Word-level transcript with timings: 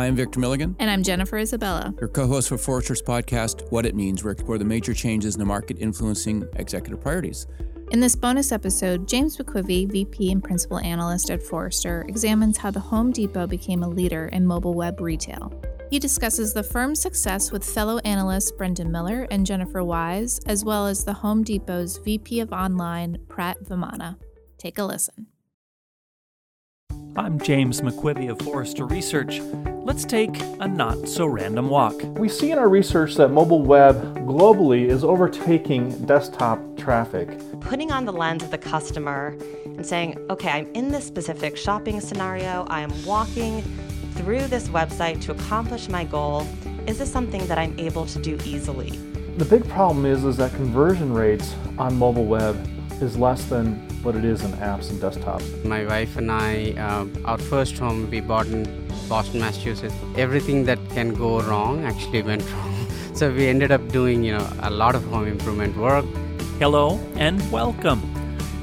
I 0.00 0.06
am 0.06 0.16
Victor 0.16 0.40
Milligan. 0.40 0.74
And 0.78 0.88
I'm 0.88 1.02
Jennifer 1.02 1.36
Isabella. 1.36 1.94
Your 2.00 2.08
co 2.08 2.26
host 2.26 2.48
for 2.48 2.56
Forrester's 2.56 3.02
podcast, 3.02 3.70
What 3.70 3.84
It 3.84 3.94
Means, 3.94 4.24
where 4.24 4.30
we 4.30 4.32
explore 4.32 4.56
the 4.56 4.64
major 4.64 4.94
changes 4.94 5.34
in 5.34 5.38
the 5.38 5.44
market 5.44 5.76
influencing 5.78 6.48
executive 6.56 7.02
priorities. 7.02 7.46
In 7.90 8.00
this 8.00 8.16
bonus 8.16 8.50
episode, 8.50 9.06
James 9.06 9.36
McQuivey, 9.36 9.92
VP 9.92 10.32
and 10.32 10.42
Principal 10.42 10.78
Analyst 10.78 11.28
at 11.28 11.42
Forrester, 11.42 12.06
examines 12.08 12.56
how 12.56 12.70
the 12.70 12.80
Home 12.80 13.12
Depot 13.12 13.46
became 13.46 13.82
a 13.82 13.88
leader 13.88 14.28
in 14.28 14.46
mobile 14.46 14.72
web 14.72 15.02
retail. 15.02 15.52
He 15.90 15.98
discusses 15.98 16.54
the 16.54 16.62
firm's 16.62 16.98
success 16.98 17.52
with 17.52 17.62
fellow 17.62 17.98
analysts 17.98 18.52
Brendan 18.52 18.90
Miller 18.90 19.26
and 19.30 19.44
Jennifer 19.44 19.84
Wise, 19.84 20.38
as 20.46 20.64
well 20.64 20.86
as 20.86 21.04
the 21.04 21.12
Home 21.12 21.42
Depot's 21.42 21.98
VP 21.98 22.40
of 22.40 22.54
Online, 22.54 23.18
Prat 23.28 23.62
Vemana. 23.64 24.16
Take 24.56 24.78
a 24.78 24.84
listen. 24.84 25.26
I'm 27.16 27.38
James 27.38 27.82
McQuivey 27.82 28.30
of 28.30 28.38
Forrester 28.38 28.86
Research. 28.86 29.40
Let's 29.82 30.04
take 30.04 30.38
a 30.60 30.68
not 30.68 31.08
so 31.08 31.26
random 31.26 31.70
walk. 31.70 31.94
We 32.18 32.28
see 32.28 32.52
in 32.52 32.58
our 32.58 32.68
research 32.68 33.14
that 33.14 33.28
mobile 33.28 33.62
web 33.62 33.96
globally 34.26 34.86
is 34.86 35.02
overtaking 35.02 36.04
desktop 36.04 36.60
traffic. 36.76 37.30
Putting 37.60 37.90
on 37.90 38.04
the 38.04 38.12
lens 38.12 38.42
of 38.42 38.50
the 38.50 38.58
customer 38.58 39.34
and 39.64 39.84
saying, 39.84 40.18
okay, 40.28 40.50
I'm 40.50 40.70
in 40.74 40.90
this 40.90 41.06
specific 41.06 41.56
shopping 41.56 41.98
scenario, 42.02 42.66
I 42.68 42.82
am 42.82 42.92
walking 43.06 43.62
through 44.16 44.46
this 44.48 44.68
website 44.68 45.22
to 45.22 45.32
accomplish 45.32 45.88
my 45.88 46.04
goal. 46.04 46.46
Is 46.86 46.98
this 46.98 47.10
something 47.10 47.46
that 47.46 47.56
I'm 47.56 47.78
able 47.80 48.04
to 48.04 48.20
do 48.20 48.38
easily? 48.44 48.90
The 49.38 49.46
big 49.46 49.66
problem 49.66 50.04
is, 50.04 50.24
is 50.24 50.36
that 50.36 50.52
conversion 50.52 51.14
rates 51.14 51.54
on 51.78 51.96
mobile 51.96 52.26
web 52.26 52.54
is 53.02 53.16
less 53.16 53.44
than 53.46 53.74
what 54.02 54.14
it 54.14 54.24
is 54.24 54.42
in 54.44 54.52
apps 54.52 54.90
and 54.90 55.00
desktops. 55.00 55.64
My 55.64 55.84
wife 55.86 56.16
and 56.16 56.30
I, 56.30 56.72
uh, 56.72 57.06
our 57.24 57.38
first 57.38 57.78
home 57.78 58.10
we 58.10 58.20
bought 58.20 58.46
in 58.46 58.64
Boston, 59.08 59.40
Massachusetts. 59.40 59.94
Everything 60.16 60.64
that 60.64 60.78
can 60.90 61.14
go 61.14 61.40
wrong 61.40 61.84
actually 61.84 62.22
went 62.22 62.42
wrong. 62.52 62.86
So 63.14 63.32
we 63.32 63.46
ended 63.48 63.72
up 63.72 63.86
doing, 63.88 64.22
you 64.22 64.36
know, 64.36 64.52
a 64.62 64.70
lot 64.70 64.94
of 64.94 65.04
home 65.04 65.26
improvement 65.26 65.76
work. 65.76 66.04
Hello 66.58 67.00
and 67.16 67.38
welcome. 67.50 68.00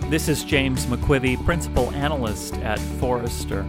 This 0.09 0.29
is 0.29 0.43
James 0.43 0.85
McQuivey, 0.85 1.43
Principal 1.43 1.91
Analyst 1.91 2.55
at 2.57 2.79
Forrester. 2.99 3.65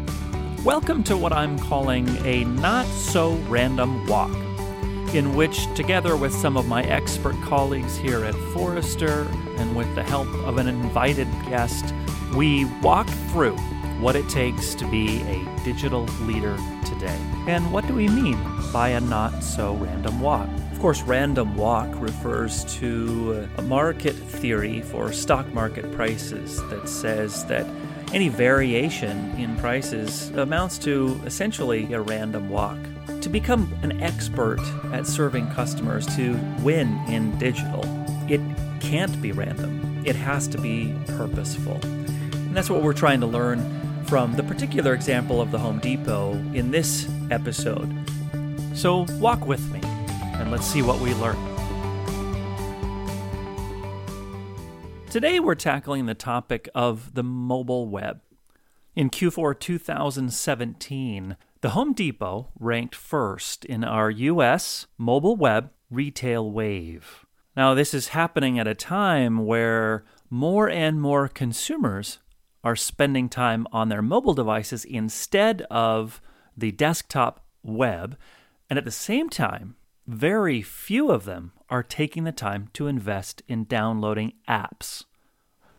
Welcome 0.64 1.02
to 1.04 1.16
what 1.16 1.32
I'm 1.32 1.58
calling 1.58 2.08
a 2.26 2.44
not 2.44 2.86
so 2.86 3.32
random 3.48 4.06
walk, 4.06 4.30
in 5.14 5.34
which, 5.34 5.72
together 5.74 6.16
with 6.16 6.32
some 6.34 6.56
of 6.56 6.66
my 6.66 6.82
expert 6.84 7.34
colleagues 7.42 7.96
here 7.96 8.24
at 8.24 8.34
Forrester 8.52 9.26
and 9.56 9.76
with 9.76 9.92
the 9.94 10.02
help 10.02 10.28
of 10.46 10.58
an 10.58 10.68
invited 10.68 11.28
guest, 11.48 11.94
we 12.34 12.66
walk 12.82 13.08
through 13.30 13.56
what 14.00 14.14
it 14.14 14.28
takes 14.28 14.74
to 14.76 14.88
be 14.90 15.20
a 15.22 15.64
digital 15.64 16.04
leader 16.22 16.56
today. 16.84 17.18
And 17.46 17.72
what 17.72 17.86
do 17.86 17.94
we 17.94 18.08
mean 18.08 18.38
by 18.72 18.90
a 18.90 19.00
not 19.00 19.42
so 19.42 19.74
random 19.74 20.20
walk? 20.20 20.48
Of 20.72 20.78
course, 20.78 21.02
random 21.02 21.56
walk 21.56 21.88
refers 22.00 22.64
to 22.76 23.48
a 23.56 23.62
market 23.62 24.14
theory 24.14 24.82
for 24.82 25.12
stock 25.12 25.52
market 25.52 25.90
prices 25.92 26.62
that 26.68 26.88
says 26.88 27.44
that 27.46 27.66
any 28.12 28.28
variation 28.28 29.30
in 29.36 29.56
prices 29.56 30.30
amounts 30.30 30.78
to 30.78 31.20
essentially 31.26 31.92
a 31.92 32.00
random 32.00 32.48
walk. 32.48 32.78
To 33.08 33.28
become 33.28 33.72
an 33.82 34.00
expert 34.02 34.60
at 34.92 35.06
serving 35.06 35.50
customers 35.50 36.06
to 36.16 36.38
win 36.60 36.98
in 37.08 37.36
digital, 37.38 37.82
it 38.28 38.40
can't 38.80 39.20
be 39.20 39.32
random. 39.32 40.02
It 40.06 40.14
has 40.14 40.46
to 40.48 40.58
be 40.58 40.94
purposeful. 41.08 41.80
And 41.82 42.56
that's 42.56 42.70
what 42.70 42.82
we're 42.82 42.92
trying 42.92 43.20
to 43.20 43.26
learn 43.26 44.04
from 44.04 44.34
the 44.34 44.42
particular 44.42 44.94
example 44.94 45.40
of 45.40 45.50
the 45.50 45.58
Home 45.58 45.78
Depot 45.78 46.32
in 46.54 46.70
this 46.70 47.08
episode. 47.30 47.92
So 48.74 49.06
walk 49.18 49.46
with 49.46 49.70
me 49.72 49.80
and 49.82 50.50
let's 50.50 50.66
see 50.66 50.82
what 50.82 51.00
we 51.00 51.12
learn. 51.14 51.36
Today 55.10 55.40
we're 55.40 55.54
tackling 55.54 56.06
the 56.06 56.14
topic 56.14 56.68
of 56.74 57.14
the 57.14 57.22
mobile 57.22 57.88
web. 57.88 58.20
In 58.94 59.10
Q4 59.10 59.58
2017, 59.58 61.36
the 61.60 61.70
Home 61.70 61.92
Depot 61.92 62.52
ranked 62.58 62.94
first 62.94 63.64
in 63.64 63.82
our 63.82 64.10
US 64.10 64.86
mobile 64.96 65.36
web 65.36 65.70
retail 65.90 66.50
wave. 66.50 67.26
Now, 67.56 67.74
this 67.74 67.92
is 67.92 68.08
happening 68.08 68.58
at 68.58 68.68
a 68.68 68.74
time 68.74 69.44
where 69.44 70.04
more 70.30 70.70
and 70.70 71.00
more 71.00 71.26
consumers 71.26 72.18
are 72.62 72.76
spending 72.76 73.28
time 73.28 73.66
on 73.72 73.88
their 73.88 74.02
mobile 74.02 74.34
devices 74.34 74.84
instead 74.84 75.62
of 75.62 76.20
the 76.56 76.70
desktop 76.70 77.44
web, 77.64 78.16
and 78.70 78.78
at 78.78 78.84
the 78.84 78.90
same 78.90 79.28
time, 79.28 79.74
very 80.06 80.62
few 80.62 81.10
of 81.10 81.24
them 81.24 81.52
are 81.68 81.82
taking 81.82 82.24
the 82.24 82.32
time 82.32 82.68
to 82.74 82.86
invest 82.86 83.42
in 83.48 83.64
downloading 83.64 84.32
apps. 84.48 85.04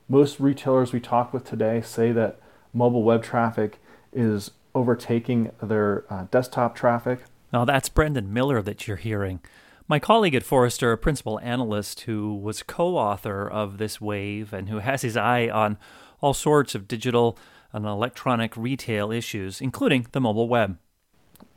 Most 0.09 0.39
retailers 0.39 0.91
we 0.91 0.99
talk 0.99 1.33
with 1.33 1.45
today 1.45 1.81
say 1.81 2.11
that 2.11 2.39
mobile 2.73 3.03
web 3.03 3.23
traffic 3.23 3.79
is 4.11 4.51
overtaking 4.75 5.51
their 5.61 6.05
uh, 6.09 6.25
desktop 6.31 6.75
traffic. 6.75 7.19
Now, 7.51 7.65
that's 7.65 7.89
Brendan 7.89 8.31
Miller 8.31 8.61
that 8.61 8.87
you're 8.87 8.97
hearing. 8.97 9.39
My 9.87 9.97
colleague 9.97 10.35
at 10.35 10.43
Forrester, 10.43 10.91
a 10.91 10.97
principal 10.97 11.39
analyst 11.39 12.01
who 12.01 12.35
was 12.35 12.61
co 12.61 12.95
author 12.95 13.49
of 13.49 13.79
this 13.79 13.99
wave 13.99 14.53
and 14.53 14.69
who 14.69 14.79
has 14.79 15.01
his 15.01 15.17
eye 15.17 15.49
on 15.49 15.77
all 16.21 16.33
sorts 16.33 16.75
of 16.75 16.87
digital 16.87 17.37
and 17.73 17.85
electronic 17.85 18.55
retail 18.55 19.11
issues, 19.11 19.61
including 19.61 20.05
the 20.11 20.21
mobile 20.21 20.47
web. 20.47 20.77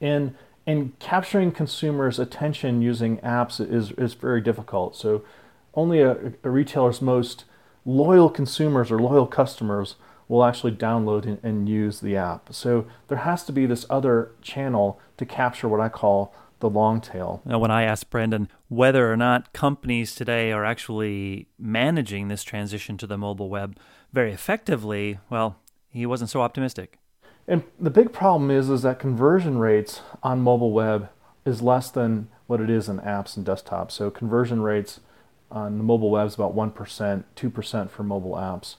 And 0.00 0.34
and 0.66 0.98
capturing 0.98 1.52
consumers' 1.52 2.18
attention 2.18 2.82
using 2.82 3.18
apps 3.18 3.60
is, 3.60 3.90
is 3.92 4.14
very 4.14 4.40
difficult. 4.40 4.94
So 4.94 5.24
only 5.74 6.00
a, 6.00 6.32
a 6.44 6.50
retailer's 6.50 7.02
most 7.02 7.44
loyal 7.84 8.30
consumers 8.30 8.90
or 8.90 8.98
loyal 9.00 9.26
customers 9.26 9.96
will 10.28 10.44
actually 10.44 10.72
download 10.72 11.24
and, 11.24 11.38
and, 11.42 11.68
use 11.68 12.00
the 12.00 12.16
app. 12.16 12.52
So 12.52 12.86
there 13.08 13.18
has 13.18 13.44
to 13.44 13.52
be 13.52 13.66
this 13.66 13.84
other 13.90 14.30
channel 14.40 14.98
to 15.18 15.26
capture 15.26 15.68
what 15.68 15.80
I 15.80 15.88
call 15.88 16.34
the 16.60 16.70
long 16.70 17.00
tail. 17.00 17.42
Now, 17.44 17.58
when 17.58 17.70
I 17.70 17.82
asked 17.82 18.08
Brendan 18.08 18.48
whether 18.68 19.12
or 19.12 19.16
not 19.16 19.52
companies 19.52 20.14
today 20.14 20.52
are 20.52 20.64
actually 20.64 21.48
managing 21.58 22.28
this 22.28 22.44
transition 22.44 22.96
to 22.98 23.06
the 23.06 23.18
mobile 23.18 23.50
web 23.50 23.76
very 24.12 24.32
effectively, 24.32 25.18
well, 25.28 25.56
he 25.90 26.06
wasn't 26.06 26.30
so 26.30 26.40
optimistic. 26.40 26.98
And 27.48 27.64
the 27.78 27.90
big 27.90 28.12
problem 28.12 28.50
is 28.50 28.70
is 28.70 28.82
that 28.82 28.98
conversion 28.98 29.58
rates 29.58 30.00
on 30.22 30.40
mobile 30.40 30.72
web 30.72 31.10
is 31.44 31.60
less 31.60 31.90
than 31.90 32.28
what 32.46 32.60
it 32.60 32.70
is 32.70 32.88
in 32.88 32.98
apps 33.00 33.36
and 33.36 33.44
desktops. 33.44 33.92
So 33.92 34.10
conversion 34.10 34.62
rates 34.62 35.00
on 35.50 35.78
the 35.78 35.84
mobile 35.84 36.10
web 36.10 36.28
is 36.28 36.34
about 36.34 36.54
1%, 36.54 37.24
2% 37.36 37.90
for 37.90 38.02
mobile 38.02 38.34
apps, 38.34 38.76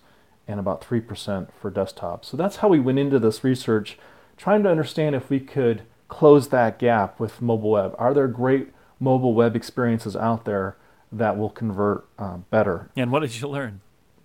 and 0.47 0.59
about 0.59 0.81
3% 0.81 1.47
for 1.59 1.69
desktop. 1.69 2.25
So 2.25 2.37
that's 2.37 2.57
how 2.57 2.67
we 2.67 2.79
went 2.79 2.99
into 2.99 3.19
this 3.19 3.43
research, 3.43 3.97
trying 4.37 4.63
to 4.63 4.69
understand 4.69 5.15
if 5.15 5.29
we 5.29 5.39
could 5.39 5.83
close 6.07 6.49
that 6.49 6.79
gap 6.79 7.19
with 7.19 7.41
mobile 7.41 7.71
web. 7.71 7.95
Are 7.97 8.13
there 8.13 8.27
great 8.27 8.69
mobile 8.99 9.33
web 9.33 9.55
experiences 9.55 10.15
out 10.15 10.45
there 10.45 10.77
that 11.11 11.37
will 11.37 11.49
convert 11.49 12.05
uh, 12.19 12.37
better? 12.49 12.89
And 12.95 13.11
what 13.11 13.21
did 13.21 13.39
you 13.39 13.47
learn? 13.47 13.81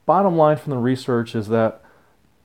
Bottom 0.07 0.37
line 0.37 0.57
from 0.57 0.71
the 0.71 0.79
research 0.79 1.35
is 1.35 1.49
that 1.49 1.83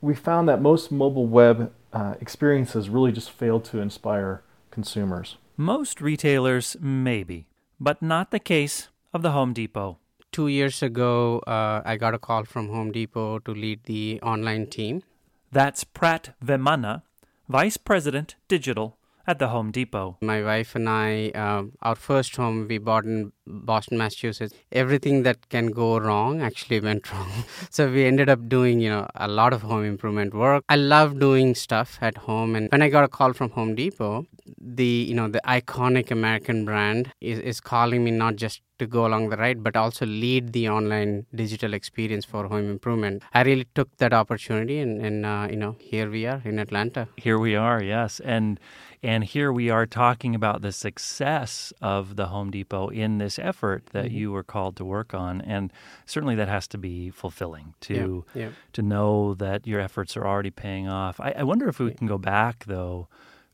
we 0.00 0.14
found 0.14 0.48
that 0.48 0.60
most 0.60 0.92
mobile 0.92 1.26
web 1.26 1.72
uh, 1.92 2.14
experiences 2.20 2.88
really 2.88 3.12
just 3.12 3.30
failed 3.30 3.64
to 3.66 3.80
inspire 3.80 4.42
consumers. 4.70 5.36
Most 5.56 6.00
retailers, 6.00 6.76
maybe, 6.80 7.46
but 7.80 8.02
not 8.02 8.30
the 8.30 8.40
case 8.40 8.88
of 9.12 9.22
the 9.22 9.30
Home 9.30 9.52
Depot. 9.52 9.98
Two 10.34 10.48
years 10.48 10.82
ago, 10.82 11.38
uh, 11.46 11.80
I 11.84 11.96
got 11.96 12.12
a 12.12 12.18
call 12.18 12.42
from 12.42 12.68
Home 12.70 12.90
Depot 12.90 13.38
to 13.38 13.52
lead 13.52 13.84
the 13.84 14.18
online 14.20 14.66
team. 14.66 15.04
That's 15.52 15.84
Prat 15.84 16.34
Vemana, 16.44 17.02
Vice 17.48 17.76
President 17.76 18.34
Digital 18.48 18.96
at 19.28 19.38
the 19.38 19.46
Home 19.50 19.70
Depot. 19.70 20.16
My 20.20 20.42
wife 20.42 20.74
and 20.74 20.88
I, 20.88 21.30
uh, 21.36 21.62
our 21.82 21.94
first 21.94 22.34
home 22.34 22.66
we 22.68 22.78
bought 22.78 23.04
in 23.04 23.30
Boston, 23.46 23.96
Massachusetts. 23.96 24.52
Everything 24.72 25.22
that 25.22 25.48
can 25.50 25.68
go 25.68 25.98
wrong 25.98 26.42
actually 26.42 26.80
went 26.80 27.12
wrong. 27.12 27.30
so 27.70 27.88
we 27.88 28.04
ended 28.04 28.28
up 28.28 28.48
doing, 28.48 28.80
you 28.80 28.90
know, 28.90 29.06
a 29.14 29.28
lot 29.28 29.52
of 29.52 29.62
home 29.62 29.84
improvement 29.84 30.34
work. 30.34 30.64
I 30.68 30.74
love 30.74 31.20
doing 31.20 31.54
stuff 31.54 31.96
at 32.00 32.18
home, 32.18 32.56
and 32.56 32.68
when 32.72 32.82
I 32.82 32.88
got 32.88 33.04
a 33.04 33.08
call 33.08 33.34
from 33.34 33.50
Home 33.50 33.76
Depot, 33.76 34.26
the 34.60 35.06
you 35.08 35.14
know 35.14 35.28
the 35.28 35.40
iconic 35.46 36.10
American 36.10 36.64
brand 36.64 37.12
is 37.20 37.38
is 37.38 37.60
calling 37.60 38.02
me 38.04 38.10
not 38.10 38.36
just 38.36 38.60
to 38.78 38.86
go 38.86 39.06
along 39.06 39.28
the 39.28 39.36
ride, 39.36 39.62
but 39.62 39.76
also 39.76 40.04
lead 40.04 40.52
the 40.52 40.68
online 40.68 41.26
digital 41.34 41.74
experience 41.74 42.24
for 42.24 42.48
home 42.48 42.70
improvement. 42.70 43.22
I 43.32 43.42
really 43.42 43.66
took 43.74 43.96
that 43.98 44.12
opportunity, 44.12 44.78
and, 44.78 45.04
and 45.04 45.24
uh, 45.24 45.48
you 45.50 45.56
know, 45.56 45.76
here 45.78 46.10
we 46.10 46.26
are 46.26 46.42
in 46.44 46.58
Atlanta. 46.58 47.08
Here 47.16 47.38
we 47.38 47.54
are, 47.54 47.82
yes, 47.82 48.20
and 48.20 48.58
and 49.02 49.22
here 49.22 49.52
we 49.52 49.68
are 49.68 49.86
talking 49.86 50.34
about 50.34 50.62
the 50.62 50.72
success 50.72 51.72
of 51.82 52.16
the 52.16 52.26
Home 52.26 52.50
Depot 52.50 52.88
in 52.88 53.18
this 53.18 53.38
effort 53.38 53.86
that 53.92 54.06
mm-hmm. 54.06 54.16
you 54.16 54.32
were 54.32 54.42
called 54.42 54.76
to 54.76 54.84
work 54.84 55.14
on, 55.14 55.40
and 55.42 55.72
certainly 56.06 56.34
that 56.36 56.48
has 56.48 56.66
to 56.68 56.78
be 56.78 57.10
fulfilling 57.10 57.74
to 57.82 58.24
yeah, 58.34 58.42
yeah. 58.44 58.50
to 58.72 58.82
know 58.82 59.34
that 59.34 59.66
your 59.66 59.80
efforts 59.80 60.16
are 60.16 60.26
already 60.26 60.50
paying 60.50 60.88
off. 60.88 61.20
I, 61.20 61.34
I 61.38 61.42
wonder 61.44 61.68
if 61.68 61.78
we 61.78 61.88
yeah. 61.88 61.94
can 61.94 62.06
go 62.06 62.18
back 62.18 62.64
though 62.66 63.08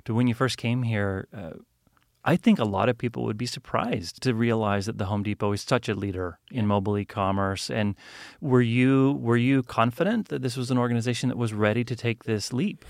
to 0.04 0.14
when 0.14 0.26
you 0.26 0.34
first 0.34 0.56
came 0.56 0.82
here, 0.82 1.28
uh, 1.36 1.50
I 2.24 2.36
think 2.36 2.58
a 2.58 2.64
lot 2.64 2.88
of 2.88 2.98
people 2.98 3.24
would 3.24 3.38
be 3.38 3.46
surprised 3.46 4.22
to 4.22 4.34
realize 4.34 4.86
that 4.86 4.98
the 4.98 5.06
Home 5.06 5.22
Depot 5.22 5.52
is 5.52 5.62
such 5.62 5.88
a 5.88 5.94
leader 5.94 6.38
in 6.50 6.66
mobile 6.66 6.98
e-commerce. 6.98 7.70
And 7.70 7.94
were 8.40 8.60
you 8.60 9.18
were 9.20 9.38
you 9.38 9.62
confident 9.62 10.28
that 10.28 10.42
this 10.42 10.56
was 10.56 10.70
an 10.70 10.78
organization 10.78 11.30
that 11.30 11.38
was 11.38 11.54
ready 11.54 11.82
to 11.84 11.96
take 11.96 12.24
this 12.24 12.52
leap? 12.52 12.84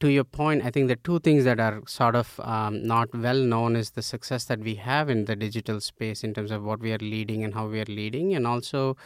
To 0.00 0.08
your 0.08 0.24
point, 0.24 0.64
I 0.64 0.70
think 0.70 0.88
the 0.88 0.96
two 0.96 1.18
things 1.18 1.44
that 1.44 1.58
are 1.58 1.82
sort 1.86 2.14
of 2.14 2.38
um, 2.40 2.86
not 2.86 3.12
well 3.14 3.38
known 3.38 3.74
is 3.74 3.90
the 3.90 4.02
success 4.02 4.44
that 4.44 4.60
we 4.60 4.76
have 4.76 5.10
in 5.10 5.24
the 5.24 5.34
digital 5.34 5.80
space 5.80 6.22
in 6.22 6.34
terms 6.34 6.52
of 6.52 6.62
what 6.62 6.80
we 6.80 6.92
are 6.92 6.98
leading 6.98 7.42
and 7.42 7.52
how 7.52 7.66
we 7.66 7.80
are 7.80 7.86
leading, 7.88 8.34
and 8.34 8.46
also, 8.46 8.96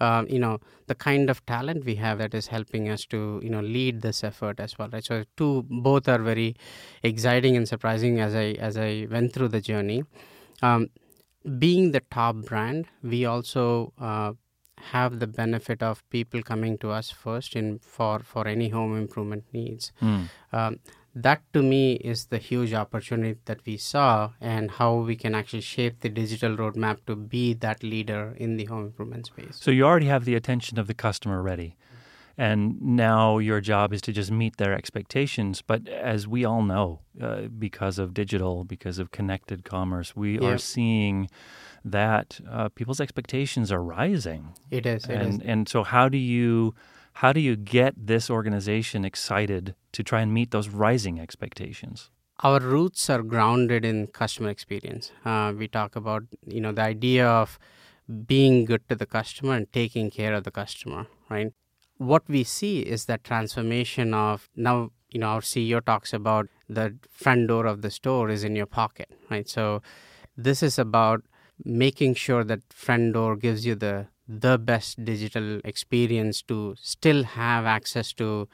um, 0.00 0.26
you 0.28 0.38
know, 0.38 0.58
the 0.88 0.94
kind 0.94 1.30
of 1.30 1.44
talent 1.46 1.84
we 1.84 1.94
have 1.94 2.18
that 2.18 2.34
is 2.34 2.48
helping 2.48 2.88
us 2.90 3.06
to, 3.06 3.40
you 3.42 3.48
know, 3.48 3.60
lead 3.60 4.02
this 4.02 4.22
effort 4.22 4.60
as 4.60 4.78
well, 4.78 4.90
right? 4.92 5.04
So, 5.04 5.24
two 5.36 5.64
both 5.70 6.06
are 6.08 6.18
very 6.18 6.56
exciting 7.02 7.56
and 7.56 7.66
surprising 7.66 8.20
as 8.20 8.34
I 8.34 8.52
as 8.58 8.76
I 8.76 9.06
went 9.10 9.32
through 9.32 9.48
the 9.48 9.60
journey. 9.60 10.04
Um, 10.60 10.88
being 11.58 11.92
the 11.92 12.00
top 12.10 12.36
brand, 12.36 12.86
we 13.02 13.24
also 13.24 13.92
uh, 13.98 14.32
have 14.90 15.18
the 15.20 15.26
benefit 15.26 15.82
of 15.82 16.08
people 16.10 16.42
coming 16.42 16.76
to 16.78 16.90
us 16.90 17.10
first 17.10 17.54
in 17.56 17.78
for 17.78 18.20
for 18.20 18.46
any 18.48 18.68
home 18.68 18.96
improvement 18.96 19.44
needs. 19.52 19.92
Mm. 20.00 20.28
Um, 20.52 20.80
that 21.14 21.42
to 21.52 21.62
me 21.62 21.94
is 21.96 22.26
the 22.26 22.38
huge 22.38 22.72
opportunity 22.72 23.38
that 23.44 23.60
we 23.66 23.76
saw 23.76 24.30
and 24.40 24.70
how 24.70 24.94
we 24.94 25.14
can 25.14 25.34
actually 25.34 25.60
shape 25.60 26.00
the 26.00 26.08
digital 26.08 26.56
roadmap 26.56 27.04
to 27.06 27.14
be 27.14 27.52
that 27.54 27.82
leader 27.82 28.34
in 28.38 28.56
the 28.56 28.64
home 28.64 28.86
improvement 28.86 29.26
space. 29.26 29.58
So 29.60 29.70
you 29.70 29.84
already 29.84 30.06
have 30.06 30.24
the 30.24 30.34
attention 30.34 30.78
of 30.78 30.86
the 30.86 30.94
customer 30.94 31.42
ready. 31.42 31.76
And 32.38 32.80
now 32.80 33.38
your 33.38 33.60
job 33.60 33.92
is 33.92 34.00
to 34.02 34.12
just 34.12 34.30
meet 34.30 34.56
their 34.56 34.72
expectations. 34.72 35.62
But 35.62 35.88
as 35.88 36.26
we 36.26 36.44
all 36.44 36.62
know, 36.62 37.00
uh, 37.20 37.42
because 37.58 37.98
of 37.98 38.14
digital, 38.14 38.64
because 38.64 38.98
of 38.98 39.10
connected 39.10 39.64
commerce, 39.64 40.16
we 40.16 40.38
are 40.38 40.58
seeing 40.58 41.28
that 41.84 42.40
uh, 42.50 42.68
people's 42.70 43.00
expectations 43.00 43.70
are 43.70 43.82
rising. 43.82 44.54
It 44.70 44.86
is. 44.86 45.04
It 45.04 45.10
and 45.10 45.42
is. 45.42 45.46
and 45.46 45.68
so 45.68 45.84
how 45.84 46.08
do 46.08 46.18
you 46.18 46.74
how 47.14 47.32
do 47.32 47.40
you 47.40 47.56
get 47.56 47.94
this 47.96 48.30
organization 48.30 49.04
excited 49.04 49.74
to 49.92 50.02
try 50.02 50.20
and 50.22 50.32
meet 50.32 50.50
those 50.50 50.68
rising 50.68 51.20
expectations? 51.20 52.10
Our 52.42 52.60
roots 52.60 53.10
are 53.10 53.22
grounded 53.22 53.84
in 53.84 54.08
customer 54.08 54.48
experience. 54.48 55.12
Uh, 55.24 55.52
we 55.56 55.68
talk 55.68 55.96
about 55.96 56.24
you 56.46 56.60
know 56.60 56.72
the 56.72 56.82
idea 56.82 57.26
of 57.26 57.58
being 58.26 58.64
good 58.64 58.88
to 58.88 58.94
the 58.94 59.06
customer 59.06 59.54
and 59.54 59.72
taking 59.72 60.10
care 60.10 60.34
of 60.34 60.44
the 60.44 60.50
customer, 60.50 61.06
right? 61.28 61.52
What 62.10 62.28
we 62.28 62.44
see 62.44 62.80
is 62.80 63.04
that 63.06 63.24
transformation 63.24 64.14
of 64.14 64.48
now 64.56 64.90
you 65.10 65.20
know 65.20 65.28
our 65.28 65.40
CEO 65.40 65.84
talks 65.84 66.12
about 66.12 66.48
the 66.68 66.96
front 67.10 67.48
door 67.48 67.66
of 67.66 67.82
the 67.82 67.90
store 67.90 68.30
is 68.30 68.44
in 68.44 68.56
your 68.56 68.66
pocket, 68.66 69.10
right? 69.30 69.48
So 69.48 69.82
this 70.36 70.62
is 70.62 70.78
about 70.78 71.22
making 71.64 72.14
sure 72.14 72.44
that 72.44 72.60
front 72.72 73.12
door 73.14 73.36
gives 73.36 73.66
you 73.66 73.74
the 73.74 74.06
the 74.26 74.56
best 74.58 75.04
digital 75.04 75.60
experience 75.64 76.42
to 76.42 76.74
still 76.80 77.24
have 77.24 77.66
access 77.66 78.12
to 78.14 78.48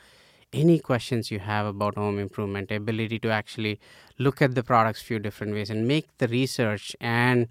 any 0.53 0.79
questions 0.79 1.31
you 1.31 1.39
have 1.39 1.67
about 1.67 1.95
home 1.97 2.19
improvement 2.19 2.71
ability 2.71 3.19
to 3.19 3.31
actually 3.31 3.79
look 4.19 4.41
at 4.41 4.55
the 4.55 4.63
products 4.63 5.03
few 5.03 5.19
different 5.19 5.53
ways 5.53 5.71
and 5.71 5.87
make 5.87 6.07
the 6.19 6.29
research 6.29 6.97
and 7.01 7.49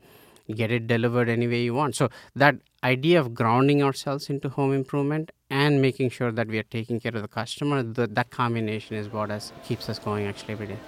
get 0.53 0.71
it 0.71 0.87
delivered 0.87 1.29
any 1.29 1.47
way 1.47 1.61
you 1.61 1.73
want. 1.73 1.95
So 1.95 2.09
that 2.35 2.55
idea 2.83 3.19
of 3.19 3.33
grounding 3.33 3.83
ourselves 3.83 4.29
into 4.29 4.49
home 4.49 4.73
improvement 4.73 5.31
and 5.49 5.81
making 5.81 6.09
sure 6.09 6.31
that 6.31 6.47
we 6.47 6.57
are 6.57 6.63
taking 6.63 6.99
care 6.99 7.15
of 7.15 7.21
the 7.21 7.27
customer 7.27 7.83
the, 7.83 8.07
that 8.07 8.29
combination 8.29 8.95
is 8.95 9.09
what 9.09 9.29
has, 9.29 9.51
keeps 9.63 9.89
us 9.89 9.99
going 9.99 10.25
actually 10.25 10.53
every 10.53 10.67
day. 10.67 10.79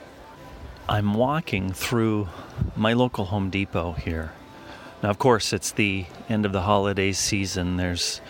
I'm 0.88 1.14
walking 1.14 1.72
through 1.72 2.30
my 2.76 2.94
local 2.94 3.26
home 3.26 3.50
depot 3.50 3.92
here. 3.94 4.32
Now, 5.04 5.10
of 5.10 5.20
course, 5.20 5.54
it's 5.54 5.72
the 5.72 6.06
end 6.28 6.46
of 6.46 6.52
the 6.52 6.62
holiday 6.62 7.12
season. 7.12 7.78
There's 7.78 8.22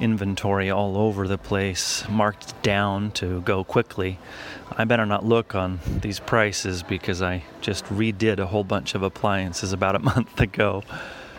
inventory 0.00 0.70
all 0.70 0.96
over 0.96 1.26
the 1.26 1.38
place, 1.38 2.08
marked 2.08 2.60
down 2.62 3.10
to 3.12 3.40
go 3.42 3.64
quickly. 3.64 4.18
I 4.76 4.84
better 4.84 5.06
not 5.06 5.24
look 5.24 5.54
on 5.54 5.80
these 5.86 6.20
prices 6.20 6.82
because 6.82 7.22
I 7.22 7.44
just 7.60 7.84
redid 7.86 8.38
a 8.38 8.46
whole 8.46 8.64
bunch 8.64 8.94
of 8.94 9.02
appliances 9.02 9.72
about 9.72 9.96
a 9.96 9.98
month 10.14 10.40
ago. 10.40 10.82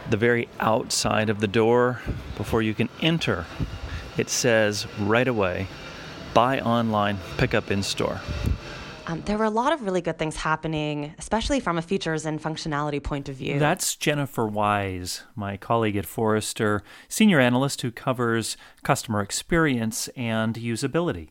The 0.09 0.17
very 0.17 0.47
outside 0.59 1.29
of 1.29 1.39
the 1.39 1.47
door, 1.47 2.01
before 2.37 2.61
you 2.61 2.73
can 2.73 2.89
enter, 3.01 3.45
it 4.17 4.29
says 4.29 4.87
right 4.99 5.27
away 5.27 5.67
buy 6.33 6.59
online, 6.59 7.17
pick 7.37 7.55
up 7.55 7.71
in 7.71 7.81
store. 7.81 8.21
Um, 9.09 9.21
there 9.21 9.37
were 9.37 9.45
a 9.45 9.49
lot 9.49 9.71
of 9.71 9.83
really 9.83 10.01
good 10.01 10.19
things 10.19 10.35
happening, 10.35 11.15
especially 11.17 11.61
from 11.61 11.77
a 11.77 11.81
features 11.81 12.25
and 12.25 12.41
functionality 12.41 13.01
point 13.01 13.29
of 13.29 13.35
view. 13.35 13.57
That's 13.57 13.95
Jennifer 13.95 14.45
Wise, 14.45 15.23
my 15.33 15.55
colleague 15.55 15.95
at 15.95 16.05
Forrester, 16.05 16.83
senior 17.07 17.39
analyst 17.39 17.81
who 17.83 17.91
covers 17.91 18.57
customer 18.83 19.21
experience 19.21 20.09
and 20.17 20.55
usability. 20.55 21.29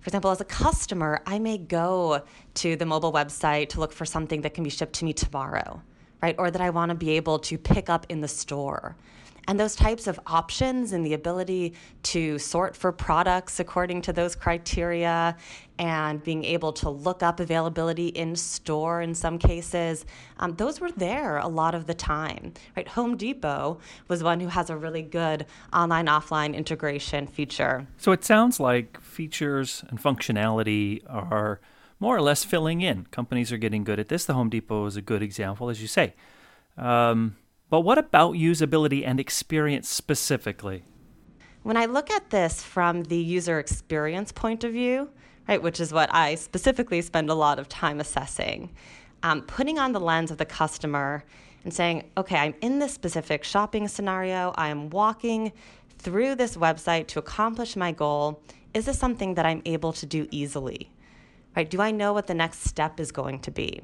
For 0.00 0.08
example, 0.08 0.30
as 0.30 0.40
a 0.40 0.46
customer, 0.46 1.20
I 1.26 1.38
may 1.38 1.58
go 1.58 2.22
to 2.54 2.76
the 2.76 2.86
mobile 2.86 3.12
website 3.12 3.68
to 3.70 3.80
look 3.80 3.92
for 3.92 4.06
something 4.06 4.40
that 4.40 4.54
can 4.54 4.64
be 4.64 4.70
shipped 4.70 4.94
to 4.94 5.04
me 5.04 5.12
tomorrow, 5.12 5.82
right? 6.22 6.34
Or 6.38 6.50
that 6.50 6.62
I 6.62 6.70
want 6.70 6.88
to 6.90 6.94
be 6.94 7.10
able 7.10 7.40
to 7.40 7.58
pick 7.58 7.90
up 7.90 8.06
in 8.08 8.22
the 8.22 8.28
store. 8.28 8.96
And 9.48 9.58
those 9.58 9.74
types 9.74 10.06
of 10.06 10.20
options 10.26 10.92
and 10.92 11.04
the 11.04 11.14
ability 11.14 11.72
to 12.04 12.38
sort 12.38 12.76
for 12.76 12.92
products 12.92 13.58
according 13.58 14.02
to 14.02 14.12
those 14.12 14.36
criteria 14.36 15.36
and 15.78 16.22
being 16.22 16.44
able 16.44 16.72
to 16.74 16.90
look 16.90 17.22
up 17.22 17.40
availability 17.40 18.08
in 18.08 18.36
store 18.36 19.00
in 19.00 19.14
some 19.14 19.38
cases, 19.38 20.04
um, 20.38 20.54
those 20.56 20.80
were 20.80 20.92
there 20.92 21.38
a 21.38 21.48
lot 21.48 21.74
of 21.74 21.86
the 21.86 21.94
time. 21.94 22.52
Right? 22.76 22.86
Home 22.88 23.16
Depot 23.16 23.80
was 24.06 24.22
one 24.22 24.38
who 24.38 24.48
has 24.48 24.68
a 24.68 24.76
really 24.76 25.02
good 25.02 25.46
online 25.72 26.06
offline 26.06 26.54
integration 26.54 27.26
feature. 27.26 27.86
So 27.96 28.12
it 28.12 28.24
sounds 28.24 28.60
like 28.60 29.00
features 29.00 29.82
and 29.88 29.98
functionality 29.98 31.02
are 31.08 31.58
more 31.98 32.14
or 32.14 32.20
less 32.20 32.44
filling 32.44 32.82
in. 32.82 33.06
Companies 33.06 33.50
are 33.50 33.56
getting 33.56 33.82
good 33.82 33.98
at 33.98 34.08
this. 34.08 34.26
The 34.26 34.34
Home 34.34 34.50
Depot 34.50 34.84
is 34.84 34.96
a 34.96 35.02
good 35.02 35.22
example, 35.22 35.70
as 35.70 35.80
you 35.80 35.88
say. 35.88 36.12
Um, 36.76 37.36
but 37.70 37.80
what 37.80 37.98
about 37.98 38.34
usability 38.34 39.06
and 39.06 39.20
experience 39.20 39.88
specifically? 39.88 40.84
When 41.62 41.76
I 41.76 41.84
look 41.84 42.10
at 42.10 42.30
this 42.30 42.62
from 42.62 43.02
the 43.04 43.16
user 43.16 43.58
experience 43.58 44.32
point 44.32 44.64
of 44.64 44.72
view, 44.72 45.10
right, 45.46 45.62
which 45.62 45.80
is 45.80 45.92
what 45.92 46.12
I 46.14 46.34
specifically 46.36 47.02
spend 47.02 47.28
a 47.30 47.34
lot 47.34 47.58
of 47.58 47.68
time 47.68 48.00
assessing, 48.00 48.70
um, 49.22 49.42
putting 49.42 49.78
on 49.78 49.92
the 49.92 50.00
lens 50.00 50.30
of 50.30 50.38
the 50.38 50.46
customer 50.46 51.24
and 51.64 51.74
saying, 51.74 52.10
okay, 52.16 52.36
I'm 52.36 52.54
in 52.60 52.78
this 52.78 52.94
specific 52.94 53.44
shopping 53.44 53.88
scenario, 53.88 54.54
I 54.56 54.68
am 54.68 54.88
walking 54.90 55.52
through 55.98 56.36
this 56.36 56.56
website 56.56 57.08
to 57.08 57.18
accomplish 57.18 57.76
my 57.76 57.92
goal. 57.92 58.42
Is 58.72 58.86
this 58.86 58.98
something 58.98 59.34
that 59.34 59.44
I'm 59.44 59.62
able 59.64 59.92
to 59.94 60.06
do 60.06 60.28
easily? 60.30 60.90
Right? 61.56 61.68
Do 61.68 61.80
I 61.80 61.90
know 61.90 62.12
what 62.12 62.28
the 62.28 62.34
next 62.34 62.60
step 62.60 63.00
is 63.00 63.10
going 63.10 63.40
to 63.40 63.50
be? 63.50 63.82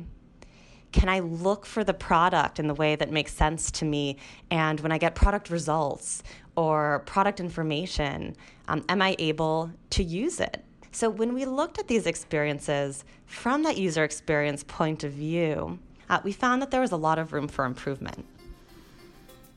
Can 0.94 1.08
I 1.08 1.18
look 1.18 1.66
for 1.66 1.82
the 1.82 1.92
product 1.92 2.60
in 2.60 2.68
the 2.68 2.74
way 2.74 2.94
that 2.94 3.10
makes 3.10 3.34
sense 3.34 3.72
to 3.72 3.84
me? 3.84 4.16
And 4.52 4.78
when 4.78 4.92
I 4.92 4.98
get 4.98 5.16
product 5.16 5.50
results 5.50 6.22
or 6.54 7.00
product 7.00 7.40
information, 7.40 8.36
um, 8.68 8.84
am 8.88 9.02
I 9.02 9.16
able 9.18 9.72
to 9.90 10.04
use 10.04 10.38
it? 10.38 10.62
So 10.92 11.10
when 11.10 11.34
we 11.34 11.46
looked 11.46 11.80
at 11.80 11.88
these 11.88 12.06
experiences 12.06 13.04
from 13.26 13.64
that 13.64 13.76
user 13.76 14.04
experience 14.04 14.62
point 14.62 15.02
of 15.02 15.10
view, 15.10 15.80
uh, 16.10 16.20
we 16.22 16.30
found 16.30 16.62
that 16.62 16.70
there 16.70 16.80
was 16.80 16.92
a 16.92 16.96
lot 16.96 17.18
of 17.18 17.32
room 17.32 17.48
for 17.48 17.64
improvement. 17.64 18.24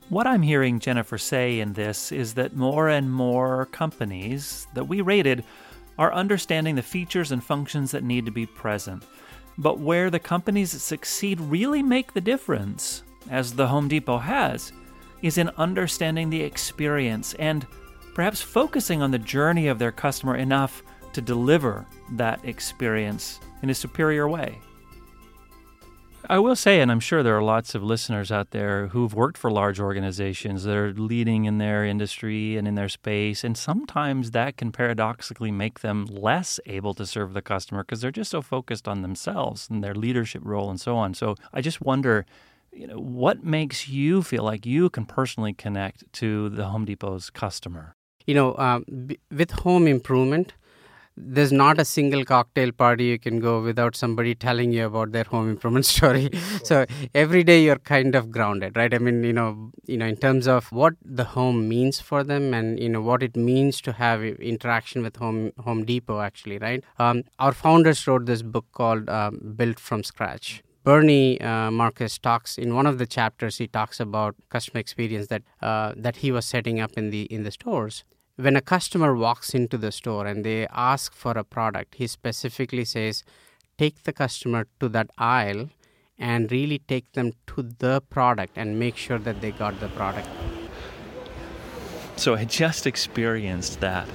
What 0.09 0.25
I'm 0.25 0.41
hearing 0.41 0.79
Jennifer 0.79 1.19
say 1.19 1.59
in 1.59 1.73
this 1.73 2.11
is 2.11 2.33
that 2.33 2.55
more 2.55 2.89
and 2.89 3.11
more 3.11 3.67
companies 3.67 4.65
that 4.73 4.85
we 4.85 5.01
rated 5.01 5.43
are 5.99 6.11
understanding 6.11 6.73
the 6.73 6.81
features 6.81 7.31
and 7.31 7.43
functions 7.43 7.91
that 7.91 8.03
need 8.03 8.25
to 8.25 8.31
be 8.31 8.47
present. 8.47 9.03
But 9.57 9.79
where 9.79 10.09
the 10.09 10.19
companies 10.19 10.73
that 10.73 10.79
succeed 10.79 11.41
really 11.41 11.81
make 11.81 12.13
the 12.13 12.21
difference, 12.21 13.03
as 13.29 13.53
the 13.53 13.67
Home 13.67 13.87
Depot 13.87 14.19
has, 14.19 14.71
is 15.21 15.37
in 15.37 15.49
understanding 15.57 16.29
the 16.29 16.41
experience 16.41 17.33
and 17.35 17.65
perhaps 18.13 18.41
focusing 18.41 19.01
on 19.01 19.11
the 19.11 19.19
journey 19.19 19.67
of 19.67 19.79
their 19.79 19.91
customer 19.91 20.35
enough 20.35 20.83
to 21.13 21.21
deliver 21.21 21.85
that 22.11 22.43
experience 22.45 23.39
in 23.63 23.69
a 23.69 23.75
superior 23.75 24.27
way. 24.27 24.59
I 26.29 26.39
will 26.39 26.57
say, 26.57 26.81
and 26.81 26.91
I'm 26.91 26.99
sure 26.99 27.23
there 27.23 27.37
are 27.37 27.43
lots 27.43 27.73
of 27.73 27.81
listeners 27.81 28.33
out 28.33 28.51
there 28.51 28.87
who've 28.87 29.13
worked 29.13 29.37
for 29.37 29.49
large 29.49 29.79
organizations 29.79 30.65
that 30.65 30.75
are 30.75 30.91
leading 30.91 31.45
in 31.45 31.57
their 31.57 31.85
industry 31.85 32.57
and 32.57 32.67
in 32.67 32.75
their 32.75 32.89
space. 32.89 33.45
And 33.45 33.57
sometimes 33.57 34.31
that 34.31 34.57
can 34.57 34.73
paradoxically 34.73 35.51
make 35.51 35.79
them 35.79 36.05
less 36.05 36.59
able 36.65 36.93
to 36.95 37.05
serve 37.05 37.33
the 37.33 37.41
customer 37.41 37.83
because 37.83 38.01
they're 38.01 38.11
just 38.11 38.31
so 38.31 38.41
focused 38.41 38.89
on 38.89 39.03
themselves 39.03 39.69
and 39.69 39.81
their 39.81 39.95
leadership 39.95 40.41
role 40.43 40.69
and 40.69 40.81
so 40.81 40.97
on. 40.97 41.13
So 41.13 41.35
I 41.53 41.61
just 41.61 41.81
wonder, 41.81 42.25
you 42.73 42.87
know, 42.87 42.99
what 42.99 43.45
makes 43.45 43.87
you 43.87 44.21
feel 44.21 44.43
like 44.43 44.65
you 44.65 44.89
can 44.89 45.05
personally 45.05 45.53
connect 45.53 46.11
to 46.13 46.49
the 46.49 46.65
Home 46.65 46.85
Depot's 46.85 47.29
customer? 47.29 47.95
You 48.25 48.33
know, 48.33 48.57
um, 48.57 48.83
with 49.31 49.51
home 49.51 49.87
improvement, 49.87 50.55
there's 51.17 51.51
not 51.51 51.79
a 51.79 51.85
single 51.85 52.23
cocktail 52.23 52.71
party 52.71 53.05
you 53.05 53.19
can 53.19 53.39
go 53.39 53.61
without 53.61 53.95
somebody 53.95 54.35
telling 54.35 54.71
you 54.71 54.85
about 54.85 55.11
their 55.11 55.23
home 55.23 55.49
improvement 55.49 55.85
story. 55.95 56.29
so 56.63 56.85
every 57.15 57.43
day 57.43 57.63
you're 57.63 57.79
kind 57.79 58.15
of 58.15 58.31
grounded, 58.31 58.77
right? 58.77 58.93
I 58.93 58.99
mean, 58.99 59.23
you 59.23 59.33
know, 59.33 59.71
you 59.85 59.97
know, 59.97 60.05
in 60.05 60.15
terms 60.15 60.47
of 60.47 60.71
what 60.71 60.93
the 61.03 61.23
home 61.23 61.67
means 61.67 61.99
for 61.99 62.23
them, 62.23 62.53
and 62.53 62.79
you 62.79 62.89
know 62.89 63.01
what 63.01 63.23
it 63.23 63.35
means 63.35 63.81
to 63.81 63.93
have 63.93 64.23
interaction 64.23 65.01
with 65.01 65.15
Home 65.17 65.51
Home 65.59 65.83
Depot, 65.85 66.21
actually, 66.21 66.59
right? 66.59 66.83
Um, 66.99 67.23
our 67.39 67.51
founders 67.51 68.05
wrote 68.05 68.25
this 68.25 68.41
book 68.41 68.65
called 68.71 69.09
um, 69.09 69.53
Built 69.55 69.79
from 69.79 70.03
Scratch. 70.03 70.61
Bernie 70.83 71.41
uh, 71.41 71.69
Marcus 71.69 72.17
talks 72.17 72.57
in 72.57 72.73
one 72.73 72.85
of 72.85 72.97
the 72.97 73.05
chapters. 73.05 73.57
He 73.57 73.67
talks 73.67 73.99
about 73.99 74.35
customer 74.49 74.79
experience 74.79 75.27
that 75.27 75.41
uh, 75.61 75.93
that 75.97 76.17
he 76.17 76.31
was 76.31 76.45
setting 76.45 76.79
up 76.79 76.93
in 76.93 77.09
the 77.09 77.23
in 77.23 77.43
the 77.43 77.51
stores, 77.51 78.05
when 78.37 78.55
a 78.55 78.61
customer 78.61 79.15
walks 79.15 79.55
into 79.55 79.77
the 79.79 79.91
store 79.91 80.27
and 80.27 80.45
they 80.45 80.67
ask 80.67 81.13
for 81.13 81.31
a 81.31 81.43
product, 81.43 81.95
he 81.95 82.05
specifically 82.05 82.85
says, 82.85 83.23
take 83.79 84.03
the 84.03 84.13
customer 84.13 84.67
to 84.79 84.87
that 84.89 85.09
aisle 85.17 85.69
and 86.19 86.51
really 86.51 86.77
take 86.79 87.11
them 87.13 87.33
to 87.47 87.63
the 87.79 87.99
product 88.09 88.53
and 88.55 88.79
make 88.79 88.95
sure 88.95 89.17
that 89.17 89.41
they 89.41 89.51
got 89.51 89.79
the 89.79 89.87
product. 89.89 90.29
So 92.15 92.35
I 92.35 92.45
just 92.45 92.85
experienced 92.85 93.79
that 93.79 94.07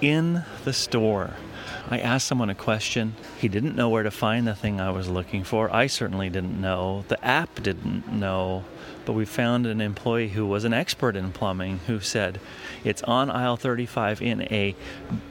in 0.00 0.44
the 0.64 0.72
store. 0.72 1.34
I 1.90 1.98
asked 1.98 2.26
someone 2.26 2.50
a 2.50 2.54
question. 2.54 3.14
He 3.38 3.48
didn't 3.48 3.76
know 3.76 3.88
where 3.88 4.02
to 4.02 4.10
find 4.10 4.46
the 4.46 4.54
thing 4.54 4.80
I 4.80 4.90
was 4.90 5.08
looking 5.08 5.42
for. 5.42 5.74
I 5.74 5.86
certainly 5.86 6.28
didn't 6.28 6.60
know. 6.60 7.04
The 7.08 7.22
app 7.24 7.62
didn't 7.62 8.12
know. 8.12 8.64
But 9.04 9.12
we 9.12 9.24
found 9.24 9.66
an 9.66 9.80
employee 9.80 10.28
who 10.28 10.46
was 10.46 10.64
an 10.64 10.72
expert 10.72 11.16
in 11.16 11.32
plumbing 11.32 11.80
who 11.86 12.00
said 12.00 12.40
it's 12.84 13.02
on 13.02 13.30
aisle 13.30 13.56
35 13.56 14.22
in 14.22 14.42
a 14.42 14.74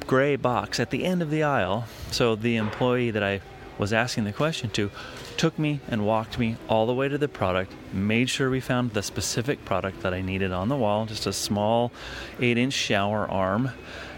gray 0.05 0.35
box 0.35 0.79
at 0.79 0.91
the 0.91 1.05
end 1.05 1.21
of 1.21 1.29
the 1.29 1.43
aisle. 1.43 1.85
So 2.11 2.35
the 2.35 2.55
employee 2.57 3.11
that 3.11 3.23
I 3.23 3.41
was 3.77 3.91
asking 3.91 4.25
the 4.25 4.33
question 4.33 4.69
to 4.71 4.91
took 5.35 5.57
me 5.57 5.79
and 5.87 6.05
walked 6.05 6.37
me 6.37 6.57
all 6.69 6.85
the 6.85 6.93
way 6.93 7.09
to 7.09 7.17
the 7.17 7.27
product, 7.27 7.73
made 7.91 8.29
sure 8.29 8.49
we 8.49 8.59
found 8.59 8.91
the 8.91 9.01
specific 9.01 9.65
product 9.65 10.01
that 10.03 10.13
I 10.13 10.21
needed 10.21 10.51
on 10.51 10.69
the 10.69 10.75
wall, 10.75 11.07
just 11.07 11.25
a 11.25 11.33
small 11.33 11.91
8 12.39 12.57
inch 12.57 12.73
shower 12.73 13.29
arm 13.29 13.71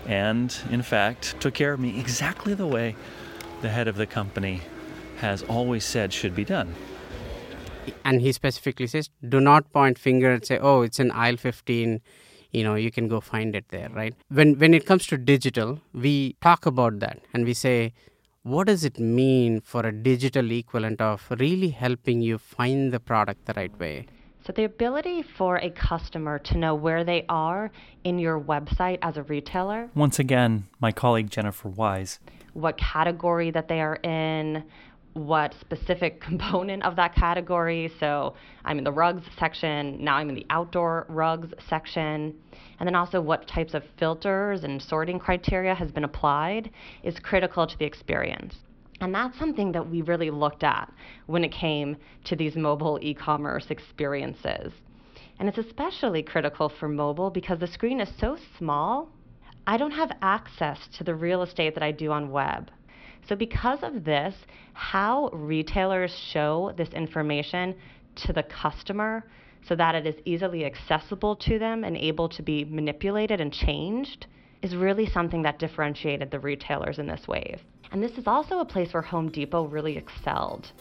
and 0.05 0.55
in 0.69 0.81
fact 0.81 1.39
took 1.39 1.53
care 1.53 1.73
of 1.73 1.79
me 1.79 1.99
exactly 1.99 2.53
the 2.53 2.67
way 2.67 2.95
the 3.61 3.69
head 3.69 3.87
of 3.87 3.95
the 3.95 4.05
company 4.05 4.61
has 5.17 5.41
always 5.43 5.83
said 5.83 6.13
should 6.13 6.35
be 6.35 6.43
done. 6.43 6.75
And 8.03 8.21
he 8.21 8.31
specifically 8.31 8.87
says, 8.87 9.09
do 9.27 9.39
not 9.39 9.71
point 9.71 9.97
finger 9.97 10.31
and 10.31 10.45
say, 10.45 10.57
oh, 10.59 10.81
it's 10.81 10.99
in 10.99 11.11
aisle 11.11 11.37
15 11.37 12.01
you 12.51 12.63
know 12.63 12.75
you 12.75 12.89
can 12.89 13.07
go 13.09 13.19
find 13.19 13.55
it 13.55 13.65
there 13.69 13.89
right 13.89 14.15
when 14.29 14.57
when 14.59 14.73
it 14.73 14.85
comes 14.85 15.05
to 15.05 15.17
digital 15.17 15.79
we 15.93 16.37
talk 16.41 16.65
about 16.65 16.99
that 16.99 17.19
and 17.33 17.43
we 17.43 17.53
say 17.53 17.91
what 18.43 18.67
does 18.67 18.85
it 18.85 18.97
mean 18.97 19.59
for 19.59 19.81
a 19.85 19.91
digital 19.91 20.51
equivalent 20.51 21.01
of 21.01 21.25
really 21.39 21.69
helping 21.69 22.21
you 22.21 22.37
find 22.37 22.93
the 22.93 22.99
product 22.99 23.45
the 23.45 23.53
right 23.57 23.77
way 23.77 24.05
so, 24.45 24.53
the 24.53 24.63
ability 24.63 25.23
for 25.23 25.57
a 25.57 25.71
customer 25.71 26.37
to 26.37 26.57
know 26.59 26.75
where 26.75 27.03
they 27.03 27.25
are 27.27 27.71
in 28.03 28.19
your 28.19 28.39
website 28.39 28.99
as 29.01 29.17
a 29.17 29.23
retailer. 29.23 29.89
Once 29.95 30.19
again, 30.19 30.67
my 30.79 30.91
colleague 30.91 31.31
Jennifer 31.31 31.67
Wise. 31.67 32.19
What 32.53 32.77
category 32.77 33.49
that 33.49 33.69
they 33.69 33.81
are 33.81 33.95
in, 34.03 34.63
what 35.15 35.55
specific 35.59 36.21
component 36.29 36.83
of 36.83 36.95
that 36.97 37.15
category. 37.15 37.91
So, 37.99 38.35
I'm 38.63 38.77
in 38.77 38.83
the 38.83 38.91
rugs 38.91 39.23
section, 39.39 40.03
now 40.03 40.15
I'm 40.15 40.29
in 40.29 40.35
the 40.35 40.45
outdoor 40.49 41.05
rugs 41.09 41.53
section. 41.67 42.35
And 42.79 42.87
then 42.87 42.95
also, 42.95 43.19
what 43.19 43.47
types 43.47 43.73
of 43.73 43.83
filters 43.97 44.63
and 44.63 44.81
sorting 44.81 45.17
criteria 45.17 45.73
has 45.73 45.91
been 45.91 46.03
applied 46.03 46.69
is 47.03 47.17
critical 47.19 47.65
to 47.65 47.77
the 47.77 47.85
experience. 47.85 48.55
And 49.01 49.13
that's 49.13 49.37
something 49.37 49.71
that 49.73 49.89
we 49.89 50.01
really 50.01 50.29
looked 50.29 50.63
at 50.63 50.91
when 51.25 51.43
it 51.43 51.51
came 51.51 51.97
to 52.25 52.35
these 52.35 52.55
mobile 52.55 52.97
e 53.01 53.13
commerce 53.13 53.67
experiences. 53.69 54.71
And 55.39 55.49
it's 55.49 55.57
especially 55.57 56.23
critical 56.23 56.69
for 56.69 56.87
mobile 56.87 57.29
because 57.29 57.59
the 57.59 57.67
screen 57.67 57.99
is 57.99 58.09
so 58.19 58.37
small. 58.57 59.09
I 59.67 59.77
don't 59.77 59.91
have 59.91 60.11
access 60.21 60.77
to 60.97 61.03
the 61.03 61.15
real 61.15 61.41
estate 61.41 61.73
that 61.73 61.83
I 61.83 61.91
do 61.91 62.11
on 62.11 62.31
web. 62.31 62.71
So, 63.27 63.35
because 63.35 63.79
of 63.81 64.03
this, 64.03 64.35
how 64.73 65.29
retailers 65.33 66.15
show 66.15 66.73
this 66.77 66.89
information 66.89 67.75
to 68.15 68.33
the 68.33 68.43
customer 68.43 69.25
so 69.67 69.75
that 69.75 69.95
it 69.95 70.05
is 70.05 70.15
easily 70.25 70.65
accessible 70.65 71.35
to 71.37 71.57
them 71.57 71.83
and 71.83 71.97
able 71.97 72.29
to 72.29 72.43
be 72.43 72.65
manipulated 72.65 73.41
and 73.41 73.51
changed 73.51 74.27
is 74.61 74.75
really 74.75 75.09
something 75.09 75.41
that 75.41 75.59
differentiated 75.59 76.29
the 76.29 76.39
retailers 76.39 76.99
in 76.99 77.07
this 77.07 77.27
wave. 77.27 77.61
And 77.91 78.01
this 78.01 78.17
is 78.17 78.27
also 78.27 78.59
a 78.59 78.65
place 78.65 78.93
where 78.93 79.03
Home 79.03 79.29
Depot 79.29 79.65
really 79.65 79.97
excelled. 79.97 80.71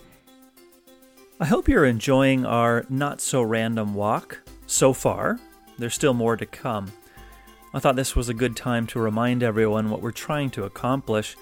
I 1.41 1.47
hope 1.47 1.69
you're 1.69 1.85
enjoying 1.85 2.47
our 2.47 2.85
not 2.89 3.21
so 3.21 3.43
random 3.43 3.95
walk 3.95 4.41
so 4.67 4.93
far. 4.93 5.39
There's 5.79 5.95
still 5.95 6.15
more 6.15 6.37
to 6.37 6.47
come. 6.47 6.93
I 7.73 7.81
thought 7.81 7.97
this 7.97 8.15
was 8.15 8.29
a 8.29 8.35
good 8.35 8.57
time 8.57 8.87
to 8.89 9.01
remind 9.01 9.43
everyone 9.43 9.91
what 9.91 10.01
we're 10.01 10.13
trying 10.13 10.51
to 10.51 10.65
accomplish. 10.65 11.37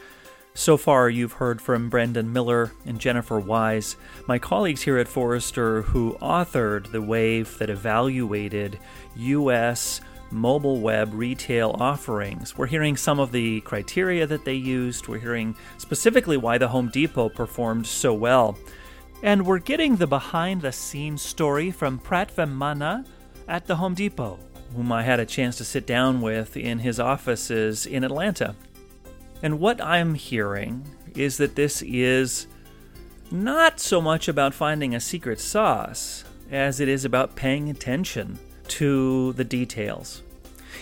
So 0.54 0.76
far, 0.76 1.09
you've 1.09 1.32
heard 1.32 1.62
from 1.62 1.88
Brendan 1.88 2.32
Miller 2.32 2.73
and 2.85 3.00
Jennifer 3.00 3.40
Wise, 3.40 3.97
my 4.28 4.38
colleagues 4.38 4.82
here 4.82 4.99
at 4.99 5.09
Forrester, 5.09 5.82
who 5.82 6.18
authored 6.21 6.90
the 6.92 7.02
wave 7.02 7.59
that 7.59 7.71
evaluated 7.71 8.78
U.S 9.16 10.00
mobile 10.32 10.80
web 10.80 11.12
retail 11.12 11.76
offerings. 11.78 12.56
We're 12.56 12.66
hearing 12.66 12.97
some 12.97 13.21
of 13.21 13.32
the 13.32 13.61
criteria 13.61 14.26
that 14.26 14.44
they 14.44 14.54
used, 14.54 15.06
we're 15.06 15.18
hearing 15.18 15.54
specifically 15.78 16.37
why 16.37 16.59
the 16.59 16.68
Home 16.68 16.88
Depot 16.88 17.28
performed 17.28 17.87
so 17.87 18.14
well. 18.14 18.59
And 19.23 19.47
we're 19.47 19.59
getting 19.59 19.97
the 19.97 20.06
behind 20.06 20.62
the 20.62 20.73
scenes 20.73 21.23
story 21.23 21.71
from 21.71 21.99
Prat 21.99 22.35
Vemana 22.35 23.06
at 23.47 23.66
the 23.66 23.76
Home 23.76 23.94
Depot, 23.94 24.38
whom 24.75 24.90
I 24.90 25.02
had 25.02 25.21
a 25.21 25.26
chance 25.26 25.56
to 25.59 25.64
sit 25.64 25.87
down 25.87 26.21
with 26.21 26.56
in 26.56 26.78
his 26.80 26.99
offices 26.99 27.87
in 27.87 28.02
Atlanta. 28.02 28.56
And 29.42 29.58
what 29.58 29.82
I'm 29.82 30.14
hearing 30.14 30.87
is 31.14 31.37
that 31.38 31.56
this 31.56 31.82
is 31.82 32.46
not 33.30 33.80
so 33.80 34.00
much 34.00 34.28
about 34.28 34.54
finding 34.54 34.94
a 34.94 35.00
secret 35.00 35.40
sauce 35.40 36.25
as 36.50 36.80
it 36.80 36.88
is 36.88 37.04
about 37.04 37.34
paying 37.34 37.70
attention 37.70 38.38
to 38.68 39.32
the 39.32 39.44
details. 39.44 40.22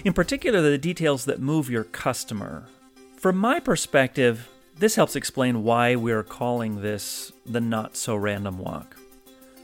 In 0.05 0.13
particular, 0.13 0.61
the 0.61 0.79
details 0.79 1.25
that 1.25 1.41
move 1.41 1.71
your 1.71 1.85
customer. 1.85 2.67
From 3.17 3.37
my 3.37 3.61
perspective, 3.61 4.49
this 4.77 4.95
helps 4.95 5.17
explain 5.17 5.63
why 5.63 5.95
we're 5.97 6.23
calling 6.23 6.83
this 6.83 7.33
the 7.47 7.61
not 7.61 7.97
so 7.97 8.17
random 8.17 8.59
walk. 8.59 8.97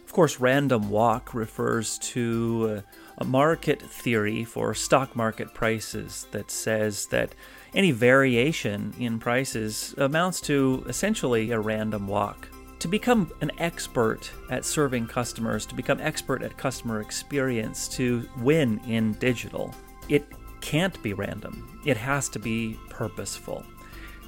Of 0.04 0.12
course, 0.12 0.40
random 0.40 0.90
walk 0.90 1.34
refers 1.34 1.98
to 1.98 2.82
a 3.18 3.24
market 3.24 3.82
theory 3.82 4.44
for 4.44 4.74
stock 4.74 5.16
market 5.16 5.54
prices 5.54 6.26
that 6.30 6.50
says 6.50 7.06
that 7.06 7.34
any 7.76 7.92
variation 7.92 8.92
in 8.99 9.21
prices 9.21 9.95
amounts 9.99 10.40
to 10.40 10.85
essentially 10.88 11.52
a 11.52 11.61
random 11.61 12.09
walk 12.09 12.49
to 12.78 12.88
become 12.88 13.30
an 13.40 13.50
expert 13.59 14.30
at 14.50 14.64
serving 14.64 15.06
customers, 15.06 15.64
to 15.66 15.75
become 15.75 16.00
expert 16.00 16.42
at 16.42 16.56
customer 16.56 17.00
experience, 17.00 17.88
to 17.88 18.28
win 18.38 18.80
in 18.87 19.12
digital, 19.14 19.75
it 20.09 20.26
can't 20.61 21.02
be 21.02 21.12
random. 21.12 21.80
It 21.85 21.97
has 21.97 22.28
to 22.30 22.38
be 22.38 22.78
purposeful. 22.90 23.64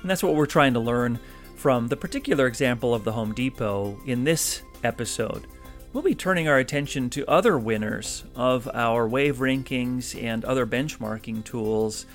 And 0.01 0.11
that's 0.11 0.23
what 0.23 0.35
we're 0.35 0.47
trying 0.47 0.75
to 0.75 0.81
learn 0.81 1.19
from 1.57 1.89
the 1.89 1.97
particular 1.97 2.47
example 2.47 2.95
of 2.95 3.05
the 3.05 3.13
Home 3.13 3.35
Depot 3.35 3.99
in 4.07 4.25
this 4.25 4.63
episode. 4.85 5.47
We'll 5.93 6.03
be 6.03 6.15
turning 6.15 6.49
our 6.49 6.59
attention 6.59 7.11
to 7.11 7.29
other 7.29 7.59
winners 7.59 8.25
of 8.37 8.69
our 8.73 9.09
wave 9.09 9.39
rankings 9.39 10.21
and 10.21 10.45
other 10.45 10.67
benchmarking 10.67 11.45
tools 11.45 12.07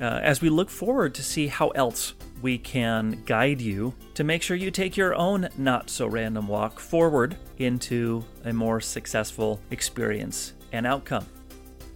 uh, 0.00 0.20
as 0.22 0.40
we 0.40 0.48
look 0.48 0.70
forward 0.70 1.14
to 1.14 1.22
see 1.22 1.46
how 1.46 1.68
else 1.70 2.14
we 2.42 2.58
can 2.58 3.22
guide 3.24 3.60
you 3.60 3.94
to 4.14 4.24
make 4.24 4.42
sure 4.42 4.56
you 4.56 4.70
take 4.70 4.96
your 4.96 5.14
own 5.14 5.48
not 5.56 5.88
so 5.88 6.06
random 6.06 6.46
walk 6.48 6.78
forward 6.78 7.36
into 7.58 8.24
a 8.44 8.52
more 8.52 8.80
successful 8.80 9.60
experience 9.70 10.52
and 10.72 10.86
outcome. 10.86 11.26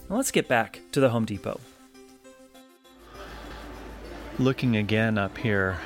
Now 0.09 0.17
let's 0.17 0.31
get 0.31 0.49
back 0.49 0.81
to 0.93 1.01
the 1.01 1.11
Home 1.11 1.25
Depot. 1.25 1.61
Looking 4.39 4.77
again 4.77 5.19
up 5.19 5.37
here 5.37 5.79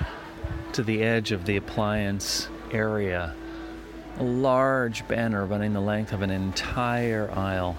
to 0.74 0.82
the 0.82 1.02
edge 1.02 1.32
of 1.32 1.44
the 1.46 1.56
appliance 1.56 2.48
area, 2.70 3.34
a 4.18 4.22
large 4.22 5.08
banner 5.08 5.46
running 5.46 5.72
the 5.72 5.80
length 5.80 6.12
of 6.12 6.22
an 6.22 6.30
entire 6.30 7.30
aisle, 7.32 7.76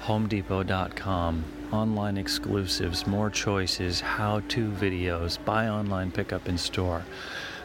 HomeDepot.com 0.00 1.44
online 1.72 2.16
exclusives, 2.16 3.06
more 3.06 3.30
choices, 3.30 4.00
how 4.00 4.40
to 4.48 4.70
videos, 4.70 5.42
buy 5.44 5.68
online, 5.68 6.10
pick 6.10 6.32
up 6.32 6.48
in 6.48 6.58
store. 6.58 7.04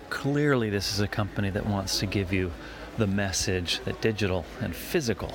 Clearly, 0.09 0.69
this 0.69 0.93
is 0.93 0.99
a 0.99 1.07
company 1.07 1.49
that 1.51 1.65
wants 1.65 1.99
to 1.99 2.05
give 2.05 2.33
you 2.33 2.51
the 2.97 3.07
message 3.07 3.79
that 3.85 4.01
digital 4.01 4.45
and 4.61 4.75
physical 4.75 5.33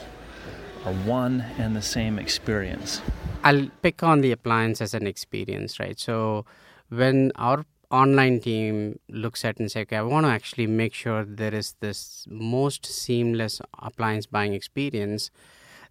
are 0.85 0.93
one 0.93 1.41
and 1.59 1.75
the 1.75 1.83
same 1.83 2.19
experience. 2.19 3.01
I'll 3.43 3.69
pick 3.83 4.03
on 4.03 4.21
the 4.21 4.33
appliance 4.33 4.81
as 4.81 4.95
an 4.95 5.07
experience, 5.07 5.81
right? 5.81 5.99
So, 5.99 6.45
when 6.89 7.33
our 7.37 7.65
online 7.91 8.41
team 8.41 8.99
looks 9.09 9.45
at 9.45 9.59
and 9.59 9.71
say, 9.71 9.83
okay, 9.83 9.97
I 9.97 10.03
want 10.03 10.27
to 10.27 10.33
actually 10.33 10.67
make 10.67 10.95
sure 10.95 11.25
there 11.25 11.55
is 11.55 11.75
this 11.81 12.27
most 12.29 12.85
seamless 12.85 13.61
appliance 13.79 14.27
buying 14.27 14.53
experience. 14.53 15.31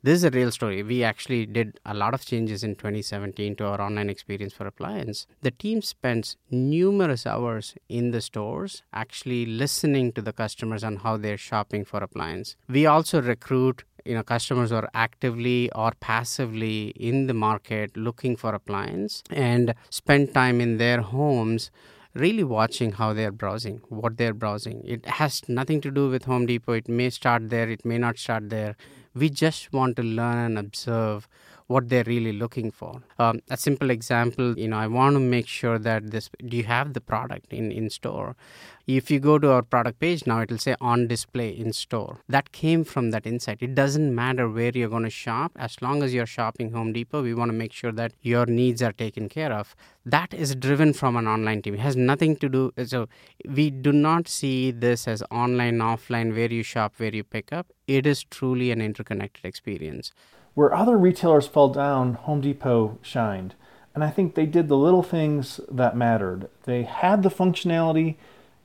This 0.05 0.17
is 0.17 0.25
a 0.25 0.31
real 0.31 0.51
story. 0.51 0.83
We 0.83 1.01
actually 1.01 1.45
did 1.45 1.79
a 1.85 1.93
lot 1.93 2.13
of 2.13 2.25
changes 2.25 2.61
in 2.61 2.75
2017 2.75 3.55
to 3.55 3.65
our 3.67 3.79
online 3.79 4.09
experience 4.09 4.51
for 4.51 4.67
appliance. 4.67 5.27
The 5.43 5.51
team 5.51 5.81
spends 5.81 6.35
numerous 6.51 7.25
hours 7.25 7.75
in 7.87 8.11
the 8.11 8.19
stores 8.19 8.83
actually 8.91 9.45
listening 9.45 10.11
to 10.11 10.21
the 10.21 10.33
customers 10.33 10.83
on 10.83 10.97
how 10.97 11.15
they're 11.15 11.37
shopping 11.37 11.85
for 11.85 12.03
appliance. 12.03 12.57
We 12.67 12.85
also 12.85 13.21
recruit 13.21 13.85
you 14.03 14.13
know 14.15 14.23
customers 14.23 14.71
who 14.71 14.75
are 14.75 14.89
actively 14.93 15.71
or 15.71 15.93
passively 16.01 16.87
in 16.97 17.27
the 17.27 17.33
market 17.33 17.95
looking 17.95 18.35
for 18.35 18.53
appliance 18.53 19.23
and 19.29 19.73
spend 19.89 20.33
time 20.33 20.59
in 20.59 20.75
their 20.79 20.99
homes 20.99 21.71
really 22.13 22.43
watching 22.43 22.91
how 22.91 23.13
they're 23.13 23.31
browsing 23.31 23.79
what 23.87 24.17
they're 24.17 24.33
browsing 24.33 24.81
it 24.83 25.05
has 25.05 25.41
nothing 25.47 25.79
to 25.79 25.89
do 25.89 26.09
with 26.09 26.25
home 26.25 26.45
depot 26.45 26.73
it 26.73 26.89
may 26.89 27.09
start 27.09 27.49
there 27.49 27.69
it 27.69 27.85
may 27.85 27.97
not 27.97 28.17
start 28.17 28.49
there 28.49 28.75
we 29.15 29.29
just 29.29 29.71
want 29.73 29.95
to 29.97 30.03
learn 30.03 30.57
and 30.57 30.57
observe 30.57 31.27
what 31.73 31.89
they're 31.89 32.09
really 32.15 32.33
looking 32.43 32.69
for. 32.79 32.91
Um, 33.19 33.39
a 33.49 33.57
simple 33.57 33.89
example, 33.97 34.57
you 34.63 34.67
know, 34.67 34.77
I 34.77 34.87
want 34.87 35.15
to 35.15 35.19
make 35.19 35.47
sure 35.47 35.79
that 35.79 36.11
this. 36.11 36.29
Do 36.51 36.57
you 36.57 36.67
have 36.75 36.93
the 36.99 37.01
product 37.13 37.53
in 37.61 37.71
in 37.71 37.89
store? 37.89 38.35
If 38.85 39.09
you 39.09 39.19
go 39.25 39.39
to 39.39 39.49
our 39.49 39.61
product 39.61 39.99
page 39.99 40.27
now, 40.27 40.41
it'll 40.41 40.57
say 40.57 40.75
on 40.81 41.07
display 41.07 41.49
in 41.49 41.71
store. 41.71 42.17
That 42.27 42.51
came 42.51 42.83
from 42.83 43.11
that 43.11 43.25
insight. 43.25 43.61
It 43.61 43.75
doesn't 43.75 44.13
matter 44.13 44.49
where 44.49 44.73
you're 44.73 44.89
going 44.89 45.03
to 45.03 45.09
shop, 45.09 45.53
as 45.55 45.77
long 45.81 46.03
as 46.03 46.13
you're 46.13 46.25
shopping 46.25 46.73
Home 46.73 46.91
Depot, 46.91 47.23
we 47.23 47.33
want 47.33 47.49
to 47.53 47.53
make 47.53 47.71
sure 47.71 47.93
that 47.93 48.11
your 48.21 48.45
needs 48.45 48.81
are 48.81 48.91
taken 48.91 49.29
care 49.29 49.53
of. 49.53 49.73
That 50.05 50.33
is 50.33 50.53
driven 50.67 50.91
from 50.91 51.15
an 51.15 51.27
online 51.27 51.61
team. 51.61 51.75
It 51.75 51.79
has 51.79 51.95
nothing 51.95 52.35
to 52.43 52.49
do. 52.49 52.73
So 52.85 53.07
we 53.47 53.69
do 53.69 53.93
not 53.93 54.27
see 54.27 54.71
this 54.71 55.07
as 55.07 55.23
online, 55.31 55.77
offline, 55.77 56.35
where 56.35 56.51
you 56.51 56.63
shop, 56.63 56.95
where 56.97 57.15
you 57.15 57.23
pick 57.23 57.53
up. 57.53 57.67
It 57.87 58.05
is 58.05 58.25
truly 58.25 58.71
an 58.71 58.81
interconnected 58.81 59.45
experience. 59.45 60.11
Where 60.53 60.73
other 60.73 60.97
retailers 60.97 61.47
fell 61.47 61.69
down, 61.69 62.13
Home 62.13 62.41
Depot 62.41 62.97
shined. 63.01 63.55
And 63.95 64.03
I 64.03 64.09
think 64.09 64.35
they 64.35 64.45
did 64.45 64.67
the 64.67 64.77
little 64.77 65.03
things 65.03 65.59
that 65.69 65.97
mattered. 65.97 66.49
They 66.63 66.83
had 66.83 67.23
the 67.23 67.29
functionality, 67.29 68.15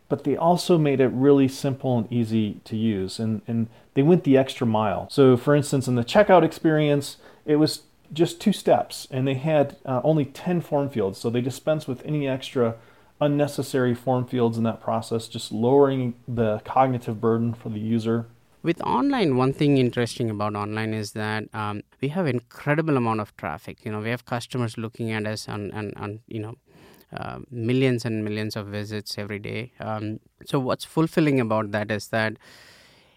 but 0.09 0.25
they 0.25 0.37
also 0.37 0.79
made 0.79 1.01
it 1.01 1.09
really 1.09 1.49
simple 1.49 1.99
and 1.99 2.13
easy 2.13 2.61
to 2.65 2.77
use. 2.77 3.19
And, 3.19 3.43
and 3.47 3.69
they 3.95 4.03
went 4.03 4.25
the 4.25 4.39
extra 4.39 4.67
mile. 4.67 5.09
So, 5.11 5.37
for 5.37 5.55
instance, 5.55 5.87
in 5.87 5.97
the 5.97 6.05
checkout 6.05 6.45
experience, 6.45 7.19
it 7.45 7.57
was 7.57 7.83
just 8.13 8.41
two 8.41 8.53
steps, 8.53 9.07
and 9.11 9.29
they 9.29 9.35
had 9.35 9.77
uh, 9.85 10.01
only 10.03 10.25
10 10.25 10.63
form 10.63 10.89
fields. 10.89 11.19
So 11.19 11.29
they 11.29 11.43
dispensed 11.43 11.87
with 11.87 12.05
any 12.07 12.27
extra 12.27 12.77
unnecessary 13.21 13.95
form 13.95 14.27
fields 14.27 14.57
in 14.57 14.65
that 14.65 14.81
process, 14.81 15.29
just 15.29 15.53
lowering 15.53 16.15
the 16.27 16.61
cognitive 16.61 17.21
burden 17.21 17.53
for 17.53 17.69
the 17.69 17.81
user 17.81 18.27
with 18.63 18.81
online 18.83 19.37
one 19.37 19.53
thing 19.53 19.79
interesting 19.79 20.31
about 20.31 20.55
online 20.55 20.93
is 20.93 21.13
that 21.13 21.45
um, 21.55 21.83
we 22.01 22.09
have 22.09 22.27
incredible 22.27 22.97
amount 22.97 23.21
of 23.21 23.37
traffic. 23.37 23.85
You 23.85 23.93
know 23.93 24.01
we 24.01 24.11
have 24.11 24.25
customers 24.25 24.77
looking 24.77 25.13
at 25.13 25.27
us 25.27 25.49
on, 25.49 25.71
on, 25.73 25.93
on 25.97 26.21
you 26.27 26.41
know 26.41 26.55
uh, 27.17 27.39
millions 27.51 28.05
and 28.05 28.25
millions 28.25 28.57
of 28.57 28.67
visits 28.67 29.17
every 29.19 29.39
day. 29.39 29.73
Um, 29.81 30.21
so 30.45 30.59
what's 30.59 30.85
fulfilling 30.85 31.41
about 31.41 31.71
that 31.73 31.91
is 31.91 32.09
that 32.09 32.37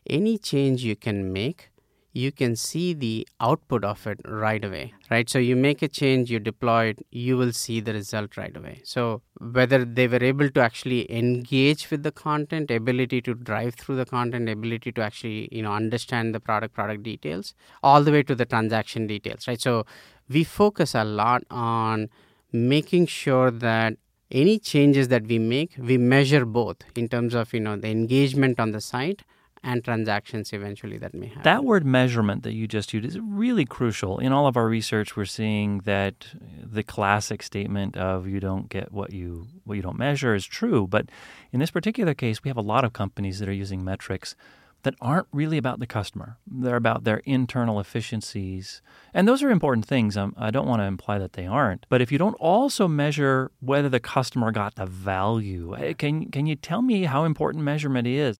any 0.09 0.37
change 0.37 0.83
you 0.83 0.95
can 0.95 1.33
make 1.33 1.70
you 2.13 2.31
can 2.31 2.55
see 2.55 2.93
the 2.93 3.27
output 3.39 3.83
of 3.85 4.05
it 4.05 4.19
right 4.25 4.63
away 4.65 4.93
right? 5.09 5.29
So 5.29 5.39
you 5.39 5.55
make 5.55 5.81
a 5.81 5.87
change 5.87 6.29
you 6.29 6.39
deploy 6.39 6.85
it 6.87 7.05
you 7.11 7.37
will 7.37 7.53
see 7.53 7.79
the 7.79 7.93
result 7.93 8.37
right 8.37 8.55
away. 8.55 8.81
So 8.83 9.21
whether 9.39 9.85
they 9.85 10.07
were 10.07 10.23
able 10.23 10.49
to 10.49 10.61
actually 10.61 11.11
engage 11.11 11.89
with 11.89 12.03
the 12.03 12.11
content 12.11 12.69
ability 12.69 13.21
to 13.23 13.33
drive 13.33 13.75
through 13.75 13.95
the 13.95 14.05
content 14.05 14.49
ability 14.49 14.91
to 14.93 15.01
actually 15.01 15.49
you 15.51 15.61
know 15.61 15.73
understand 15.73 16.35
the 16.35 16.39
product 16.39 16.73
product 16.73 17.03
details 17.03 17.53
all 17.81 18.03
the 18.03 18.11
way 18.11 18.23
to 18.23 18.35
the 18.35 18.45
transaction 18.45 19.07
details 19.07 19.47
right? 19.47 19.61
So 19.61 19.85
we 20.29 20.43
focus 20.43 20.95
a 20.95 21.03
lot 21.03 21.43
on 21.49 22.09
making 22.51 23.05
sure 23.05 23.51
that 23.51 23.95
any 24.31 24.57
changes 24.59 25.07
that 25.09 25.23
we 25.27 25.37
make 25.39 25.75
we 25.77 25.97
measure 25.97 26.45
both 26.45 26.77
in 26.95 27.07
terms 27.07 27.33
of 27.33 27.53
you 27.53 27.59
know 27.59 27.75
the 27.75 27.89
engagement 27.89 28.59
on 28.59 28.71
the 28.71 28.81
site 28.81 29.23
and 29.63 29.83
transactions 29.83 30.53
eventually 30.53 30.97
that 30.97 31.13
may 31.13 31.27
happen. 31.27 31.43
That 31.43 31.63
word 31.63 31.85
measurement 31.85 32.43
that 32.43 32.53
you 32.53 32.67
just 32.67 32.93
used 32.93 33.05
is 33.05 33.19
really 33.19 33.65
crucial. 33.65 34.17
In 34.17 34.31
all 34.31 34.47
of 34.47 34.57
our 34.57 34.67
research, 34.67 35.15
we're 35.15 35.25
seeing 35.25 35.79
that 35.79 36.27
the 36.63 36.83
classic 36.83 37.43
statement 37.43 37.95
of 37.95 38.27
you 38.27 38.39
don't 38.39 38.69
get 38.69 38.91
what 38.91 39.13
you 39.13 39.47
what 39.63 39.75
you 39.75 39.81
don't 39.81 39.99
measure 39.99 40.33
is 40.33 40.45
true. 40.45 40.87
But 40.87 41.09
in 41.51 41.59
this 41.59 41.71
particular 41.71 42.13
case, 42.13 42.43
we 42.43 42.49
have 42.49 42.57
a 42.57 42.61
lot 42.61 42.83
of 42.83 42.93
companies 42.93 43.39
that 43.39 43.47
are 43.47 43.53
using 43.53 43.83
metrics 43.83 44.35
that 44.83 44.95
aren't 44.99 45.27
really 45.31 45.57
about 45.57 45.79
the 45.79 45.85
customer. 45.85 46.37
They're 46.47 46.75
about 46.75 47.03
their 47.03 47.21
internal 47.25 47.79
efficiencies. 47.79 48.81
And 49.13 49.27
those 49.27 49.43
are 49.43 49.51
important 49.51 49.85
things. 49.85 50.17
Um, 50.17 50.33
I 50.37 50.49
don't 50.49 50.67
want 50.67 50.81
to 50.81 50.85
imply 50.85 51.19
that 51.19 51.33
they 51.33 51.45
aren't. 51.45 51.85
But 51.87 52.01
if 52.01 52.11
you 52.11 52.17
don't 52.17 52.33
also 52.35 52.87
measure 52.87 53.51
whether 53.59 53.89
the 53.89 53.99
customer 53.99 54.51
got 54.51 54.75
the 54.75 54.87
value, 54.87 55.75
eh, 55.75 55.93
can, 55.93 56.31
can 56.31 56.47
you 56.47 56.55
tell 56.55 56.81
me 56.81 57.03
how 57.03 57.25
important 57.25 57.63
measurement 57.63 58.07
is? 58.07 58.39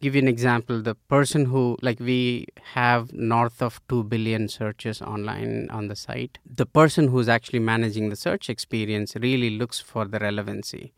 Give 0.00 0.14
you 0.14 0.22
an 0.22 0.28
example 0.28 0.80
the 0.80 0.94
person 0.94 1.46
who 1.46 1.76
like 1.82 2.00
we 2.00 2.46
have 2.74 3.12
north 3.12 3.60
of 3.60 3.80
2 3.88 4.04
billion 4.04 4.48
searches 4.48 5.02
online 5.02 5.68
on 5.70 5.88
the 5.88 5.96
site. 5.96 6.38
The 6.44 6.66
person 6.66 7.08
who's 7.08 7.28
actually 7.28 7.58
managing 7.58 8.08
the 8.08 8.16
search 8.16 8.48
experience 8.48 9.14
really 9.16 9.50
looks 9.50 9.78
for 9.78 10.06
the 10.06 10.18
relevancy. 10.18 10.92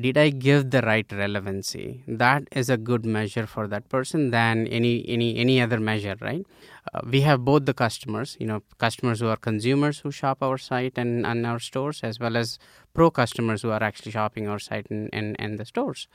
Did 0.00 0.16
i 0.16 0.30
give 0.30 0.70
the 0.70 0.80
right 0.80 1.10
relevancy? 1.12 2.02
That 2.08 2.44
is 2.50 2.70
a 2.70 2.78
good 2.78 3.04
measure 3.04 3.46
for 3.46 3.66
that 3.68 3.90
person 3.90 4.30
than 4.30 4.66
any 4.68 5.06
any 5.06 5.36
any 5.36 5.60
other 5.60 5.78
measure 5.78 6.16
right? 6.20 6.46
Uh, 6.94 7.00
we 7.04 7.20
have 7.20 7.44
both 7.44 7.66
the 7.66 7.74
customers 7.74 8.36
you 8.40 8.46
know 8.46 8.62
customers 8.78 9.20
who 9.20 9.28
are 9.28 9.36
consumers 9.36 9.98
who 9.98 10.10
shop 10.10 10.38
our 10.42 10.56
site 10.56 10.96
and, 10.96 11.26
and 11.26 11.46
our 11.46 11.58
stores 11.58 12.00
as 12.02 12.18
well 12.18 12.38
as 12.38 12.58
pro 12.94 13.10
customers 13.10 13.60
who 13.60 13.70
are 13.70 13.82
actually 13.82 14.12
shopping 14.12 14.48
our 14.48 14.58
site 14.58 14.86
and, 14.90 15.10
and, 15.12 15.36
and 15.38 15.58
the 15.58 15.66
stores. 15.66 16.08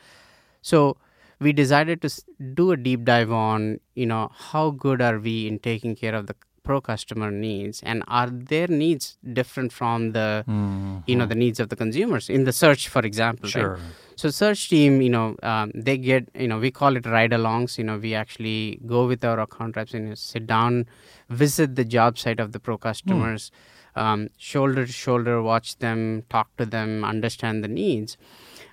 So 0.63 0.97
we 1.39 1.53
decided 1.53 2.01
to 2.01 2.09
do 2.53 2.71
a 2.71 2.77
deep 2.77 3.03
dive 3.03 3.31
on 3.31 3.79
you 3.95 4.05
know 4.05 4.29
how 4.33 4.69
good 4.71 5.01
are 5.01 5.19
we 5.19 5.47
in 5.47 5.59
taking 5.59 5.95
care 5.95 6.15
of 6.15 6.27
the 6.27 6.35
pro 6.63 6.81
customer 6.81 7.31
needs 7.31 7.81
and 7.83 8.03
are 8.07 8.29
their 8.29 8.67
needs 8.67 9.17
different 9.33 9.71
from 9.71 10.11
the 10.11 10.43
mm-hmm. 10.47 10.97
you 11.05 11.15
know 11.15 11.25
the 11.25 11.39
needs 11.43 11.59
of 11.59 11.69
the 11.69 11.75
consumers 11.75 12.29
in 12.29 12.43
the 12.43 12.51
search 12.51 12.89
for 12.89 13.01
example 13.01 13.49
sure. 13.49 13.69
right 13.69 13.81
so 14.17 14.29
search 14.29 14.67
team 14.69 15.01
you 15.01 15.09
know 15.09 15.35
um, 15.43 15.71
they 15.73 15.97
get 15.97 16.27
you 16.35 16.47
know 16.47 16.59
we 16.59 16.71
call 16.71 16.97
it 16.97 17.05
ride 17.05 17.31
alongs 17.31 17.77
you 17.77 17.83
know 17.83 17.97
we 17.97 18.13
actually 18.13 18.79
go 18.85 19.05
with 19.07 19.23
our 19.23 19.39
account 19.39 19.77
reps 19.77 19.93
and 19.93 20.17
sit 20.17 20.45
down 20.47 20.85
visit 21.29 21.75
the 21.75 21.85
job 21.85 22.17
site 22.17 22.39
of 22.39 22.51
the 22.51 22.59
pro 22.59 22.77
customers 22.77 23.51
mm. 23.51 24.01
um, 24.01 24.27
shoulder 24.37 24.85
to 24.85 24.91
shoulder 24.91 25.41
watch 25.41 25.77
them 25.77 26.23
talk 26.29 26.49
to 26.57 26.65
them 26.65 27.05
understand 27.05 27.63
the 27.63 27.67
needs 27.67 28.17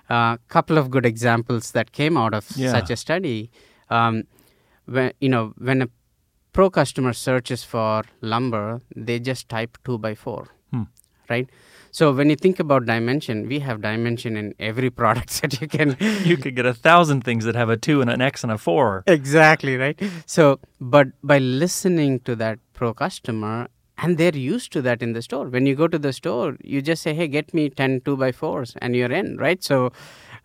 a 0.09 0.13
uh, 0.13 0.37
couple 0.47 0.77
of 0.77 0.91
good 0.91 1.05
examples 1.05 1.71
that 1.71 1.91
came 1.91 2.17
out 2.17 2.33
of 2.33 2.45
yeah. 2.55 2.71
such 2.71 2.89
a 2.89 2.95
study. 2.95 3.51
Um, 3.89 4.23
when 4.85 5.13
you 5.19 5.29
know 5.29 5.53
when 5.57 5.81
a 5.81 5.89
pro 6.53 6.69
customer 6.69 7.13
searches 7.13 7.63
for 7.63 8.03
lumber, 8.21 8.81
they 8.95 9.19
just 9.19 9.49
type 9.49 9.77
two 9.83 9.97
by 9.97 10.15
four, 10.15 10.47
hmm. 10.71 10.83
right? 11.29 11.49
So 11.91 12.11
when 12.11 12.29
you 12.29 12.35
think 12.35 12.59
about 12.59 12.85
dimension, 12.85 13.47
we 13.47 13.59
have 13.59 13.81
dimension 13.81 14.35
in 14.35 14.53
every 14.59 14.89
product 15.01 15.41
that 15.41 15.59
you 15.61 15.67
can. 15.67 15.95
you 16.25 16.37
could 16.37 16.55
get 16.55 16.65
a 16.65 16.73
thousand 16.73 17.21
things 17.23 17.45
that 17.45 17.55
have 17.55 17.69
a 17.69 17.77
two 17.77 18.01
and 18.01 18.09
an 18.09 18.21
X 18.21 18.43
and 18.43 18.51
a 18.51 18.57
four. 18.57 19.03
Exactly 19.07 19.77
right. 19.77 19.99
So, 20.25 20.59
but 20.79 21.07
by 21.23 21.37
listening 21.39 22.19
to 22.21 22.35
that 22.35 22.59
pro 22.73 22.93
customer 22.93 23.69
and 23.97 24.17
they're 24.17 24.35
used 24.35 24.71
to 24.71 24.81
that 24.81 25.01
in 25.01 25.13
the 25.13 25.21
store 25.21 25.47
when 25.47 25.65
you 25.65 25.75
go 25.75 25.87
to 25.87 25.99
the 25.99 26.13
store 26.13 26.57
you 26.63 26.81
just 26.81 27.01
say 27.01 27.13
hey 27.13 27.27
get 27.27 27.53
me 27.53 27.69
10 27.69 28.01
2 28.01 28.17
by 28.17 28.31
4s 28.31 28.75
and 28.81 28.95
you're 28.95 29.11
in 29.11 29.37
right 29.37 29.63
so 29.63 29.91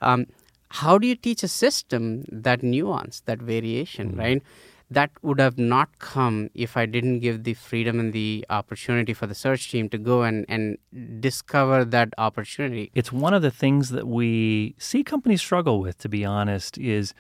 um, 0.01 0.27
how 0.71 0.99
do 0.99 1.07
you 1.07 1.17
teach 1.17 1.43
a 1.43 1.49
system 1.49 2.25
that 2.31 2.63
nuance 2.63 3.21
that 3.27 3.41
variation 3.41 4.11
mm-hmm. 4.11 4.21
right 4.21 4.43
that 4.91 5.11
would 5.23 5.39
have 5.39 5.57
not 5.57 5.99
come 6.01 6.51
if 6.53 6.77
I 6.77 6.85
didn't 6.85 7.21
give 7.21 7.45
the 7.45 7.55
freedom 7.55 8.01
and 8.01 8.13
the 8.13 8.45
opportunity 8.51 9.15
for 9.15 9.27
the 9.27 9.37
search 9.37 9.71
team 9.71 9.89
to 9.91 9.99
go 9.99 10.23
and, 10.23 10.45
and 10.49 10.79
discover 11.21 11.85
that 11.85 12.13
opportunity. 12.19 12.91
It's 12.93 13.13
one 13.13 13.33
of 13.33 13.43
the 13.43 13.53
things 13.53 13.91
that 13.91 14.09
we 14.09 14.75
see 14.79 15.05
companies 15.05 15.41
struggle 15.41 15.81
with, 15.81 15.99
to 15.99 16.09
be 16.09 16.25
honest, 16.25 16.77
is 16.77 17.15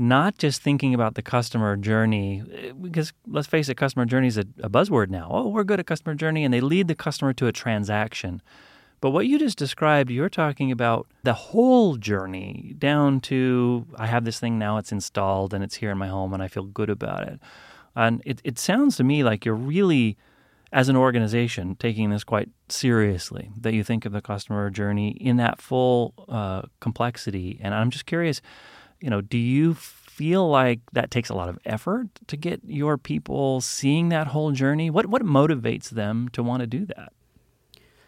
not 0.00 0.38
just 0.38 0.62
thinking 0.62 0.94
about 0.94 1.14
the 1.14 1.22
customer 1.22 1.76
journey, 1.76 2.42
because 2.80 3.12
let's 3.28 3.46
face 3.46 3.68
it, 3.68 3.76
customer 3.76 4.06
journey 4.06 4.28
is 4.28 4.38
a, 4.38 4.46
a, 4.62 4.70
buzzword 4.70 5.10
now. 5.10 5.28
Oh, 5.30 5.48
we're 5.48 5.62
good 5.62 5.78
at 5.78 5.86
customer 5.86 6.14
journey, 6.14 6.42
and 6.42 6.54
they 6.54 6.62
lead 6.62 6.88
the 6.88 6.94
customer 6.94 7.34
to 7.34 7.46
a 7.46 7.52
transaction. 7.52 8.40
But 9.02 9.10
what 9.10 9.26
you 9.26 9.38
just 9.38 9.58
described, 9.58 10.10
you're 10.10 10.30
talking 10.30 10.72
about 10.72 11.06
the 11.22 11.34
whole 11.34 11.96
journey 11.96 12.74
down 12.78 13.20
to 13.20 13.86
I 13.96 14.06
have 14.06 14.24
this 14.24 14.40
thing 14.40 14.58
now, 14.58 14.78
it's 14.78 14.90
installed, 14.90 15.52
and 15.52 15.62
it's 15.62 15.76
here 15.76 15.90
in 15.90 15.98
my 15.98 16.08
home, 16.08 16.32
and 16.32 16.42
I 16.42 16.48
feel 16.48 16.64
good 16.64 16.88
about 16.88 17.28
it. 17.28 17.38
And 17.94 18.22
it, 18.24 18.40
it 18.42 18.58
sounds 18.58 18.96
to 18.96 19.04
me 19.04 19.22
like 19.22 19.44
you're 19.44 19.54
really 19.54 20.16
as 20.72 20.88
an 20.88 20.96
organization 20.96 21.74
taking 21.76 22.10
this 22.10 22.24
quite 22.24 22.48
seriously, 22.68 23.50
that 23.60 23.74
you 23.74 23.84
think 23.84 24.06
of 24.06 24.12
the 24.12 24.22
customer 24.22 24.70
journey 24.70 25.10
in 25.10 25.36
that 25.36 25.60
full 25.60 26.14
uh, 26.28 26.62
complexity. 26.80 27.58
And 27.60 27.74
I'm 27.74 27.90
just 27.90 28.06
curious, 28.06 28.40
you 29.00 29.10
know, 29.10 29.20
do 29.20 29.38
you 29.38 29.74
feel 29.74 30.48
like 30.48 30.80
that 30.92 31.10
takes 31.10 31.30
a 31.30 31.34
lot 31.34 31.48
of 31.48 31.58
effort 31.64 32.08
to 32.26 32.36
get 32.36 32.60
your 32.66 32.98
people 32.98 33.60
seeing 33.60 34.10
that 34.10 34.28
whole 34.28 34.52
journey? 34.52 34.90
What 34.90 35.06
what 35.06 35.22
motivates 35.22 35.90
them 35.90 36.28
to 36.30 36.42
want 36.42 36.60
to 36.60 36.66
do 36.66 36.86
that? 36.86 37.12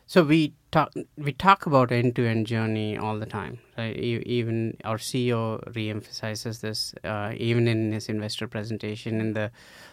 So 0.07 0.23
we 0.23 0.53
talk 0.71 0.93
we 1.17 1.33
talk 1.33 1.65
about 1.65 1.91
end 1.91 2.17
to 2.17 2.27
end 2.27 2.47
journey 2.47 2.99
all 2.99 3.19
the 3.19 3.25
time. 3.25 3.61
Right? 3.79 3.97
Even 3.97 4.77
our 4.85 4.99
CEO 4.99 5.43
reemphasizes 5.73 6.61
this, 6.61 6.95
uh, 7.03 7.33
even 7.37 7.67
in 7.67 7.93
his 7.93 8.11
investor 8.11 8.47
presentation 8.47 9.21
in 9.21 9.33
the 9.33 9.51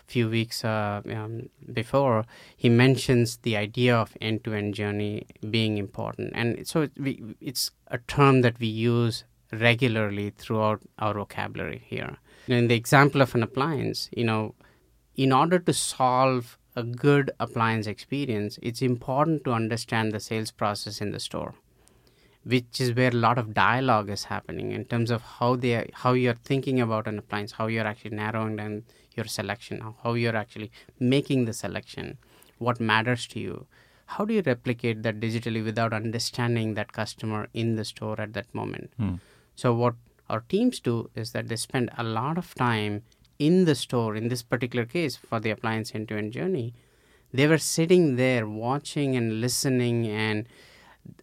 few 0.08 0.28
weeks 0.28 0.66
uh, 0.66 1.02
um, 1.14 1.50
before. 1.72 2.26
He 2.58 2.68
mentions 2.68 3.38
the 3.38 3.56
idea 3.56 3.96
of 3.96 4.18
end 4.20 4.44
to 4.44 4.54
end 4.54 4.74
journey 4.74 5.26
being 5.50 5.78
important, 5.78 6.34
and 6.36 6.68
so 6.68 6.90
we, 6.98 7.24
it's 7.40 7.72
a 7.88 8.00
term 8.00 8.42
that 8.42 8.60
we 8.60 8.68
use 8.68 9.24
regularly 9.52 10.32
throughout 10.32 10.82
our 11.00 11.14
vocabulary 11.14 11.84
here. 11.86 12.18
In 12.48 12.68
the 12.68 12.76
example 12.76 13.22
of 13.22 13.36
an 13.36 13.44
appliance, 13.44 14.10
you 14.16 14.24
know, 14.24 14.56
in 15.16 15.32
order 15.32 15.60
to 15.60 15.74
solve 15.74 16.58
a 16.76 16.84
good 16.84 17.32
appliance 17.40 17.88
experience, 17.88 18.58
it's 18.62 18.82
important 18.82 19.44
to 19.44 19.52
understand 19.52 20.12
the 20.12 20.20
sales 20.20 20.52
process 20.52 21.02
in 21.02 21.12
the 21.12 21.20
store, 21.20 21.56
which 22.44 22.80
is 22.80 22.94
where 22.94 23.10
a 23.10 23.24
lot 23.28 23.38
of 23.38 23.54
dialogue 23.54 24.10
is 24.10 24.26
happening 24.26 24.72
in 24.72 24.86
terms 24.86 25.12
of 25.12 25.22
how 25.22 25.56
they 25.56 25.76
are, 25.76 25.88
how 25.94 26.14
you're 26.14 26.42
thinking 26.52 26.80
about 26.80 27.08
an 27.08 27.20
appliance, 27.20 27.54
how 27.54 27.68
you're 27.68 27.88
actually 27.88 28.16
narrowing 28.16 28.56
down 28.56 28.84
your 29.16 29.26
selection, 29.26 29.82
how 30.04 30.14
you're 30.14 30.36
actually 30.36 30.72
making 31.00 31.46
the 31.46 31.54
selection, 31.54 32.18
what 32.58 32.80
matters 32.80 33.28
to 33.28 33.40
you. 33.40 33.68
How 34.06 34.26
do 34.26 34.34
you 34.34 34.42
replicate 34.44 35.04
that 35.04 35.20
digitally 35.20 35.64
without 35.64 35.94
understanding 35.94 36.74
that 36.76 36.94
customer 36.94 37.48
in 37.54 37.76
the 37.76 37.86
store 37.86 38.20
at 38.20 38.34
that 38.34 38.56
moment? 38.56 38.92
Hmm. 38.98 39.16
So 39.60 39.74
what 39.74 39.96
our 40.30 40.42
teams 40.48 40.80
do 40.80 41.10
is 41.16 41.34
that 41.34 41.50
they 41.50 41.58
spend 41.58 41.90
a 41.98 42.04
lot 42.04 42.38
of 42.38 42.56
time 42.56 43.04
in 43.40 43.66
the 43.66 43.76
store, 43.76 44.16
in 44.16 44.30
this 44.30 44.42
particular 44.42 44.86
case 44.86 45.18
for 45.18 45.40
the 45.40 45.50
appliance 45.50 45.94
end 45.94 46.08
to 46.10 46.18
end 46.18 46.32
journey, 46.32 46.74
they 47.34 47.46
were 47.46 47.58
sitting 47.58 48.16
there 48.16 48.48
watching 48.48 49.18
and 49.18 49.42
listening 49.42 50.08
and 50.08 50.48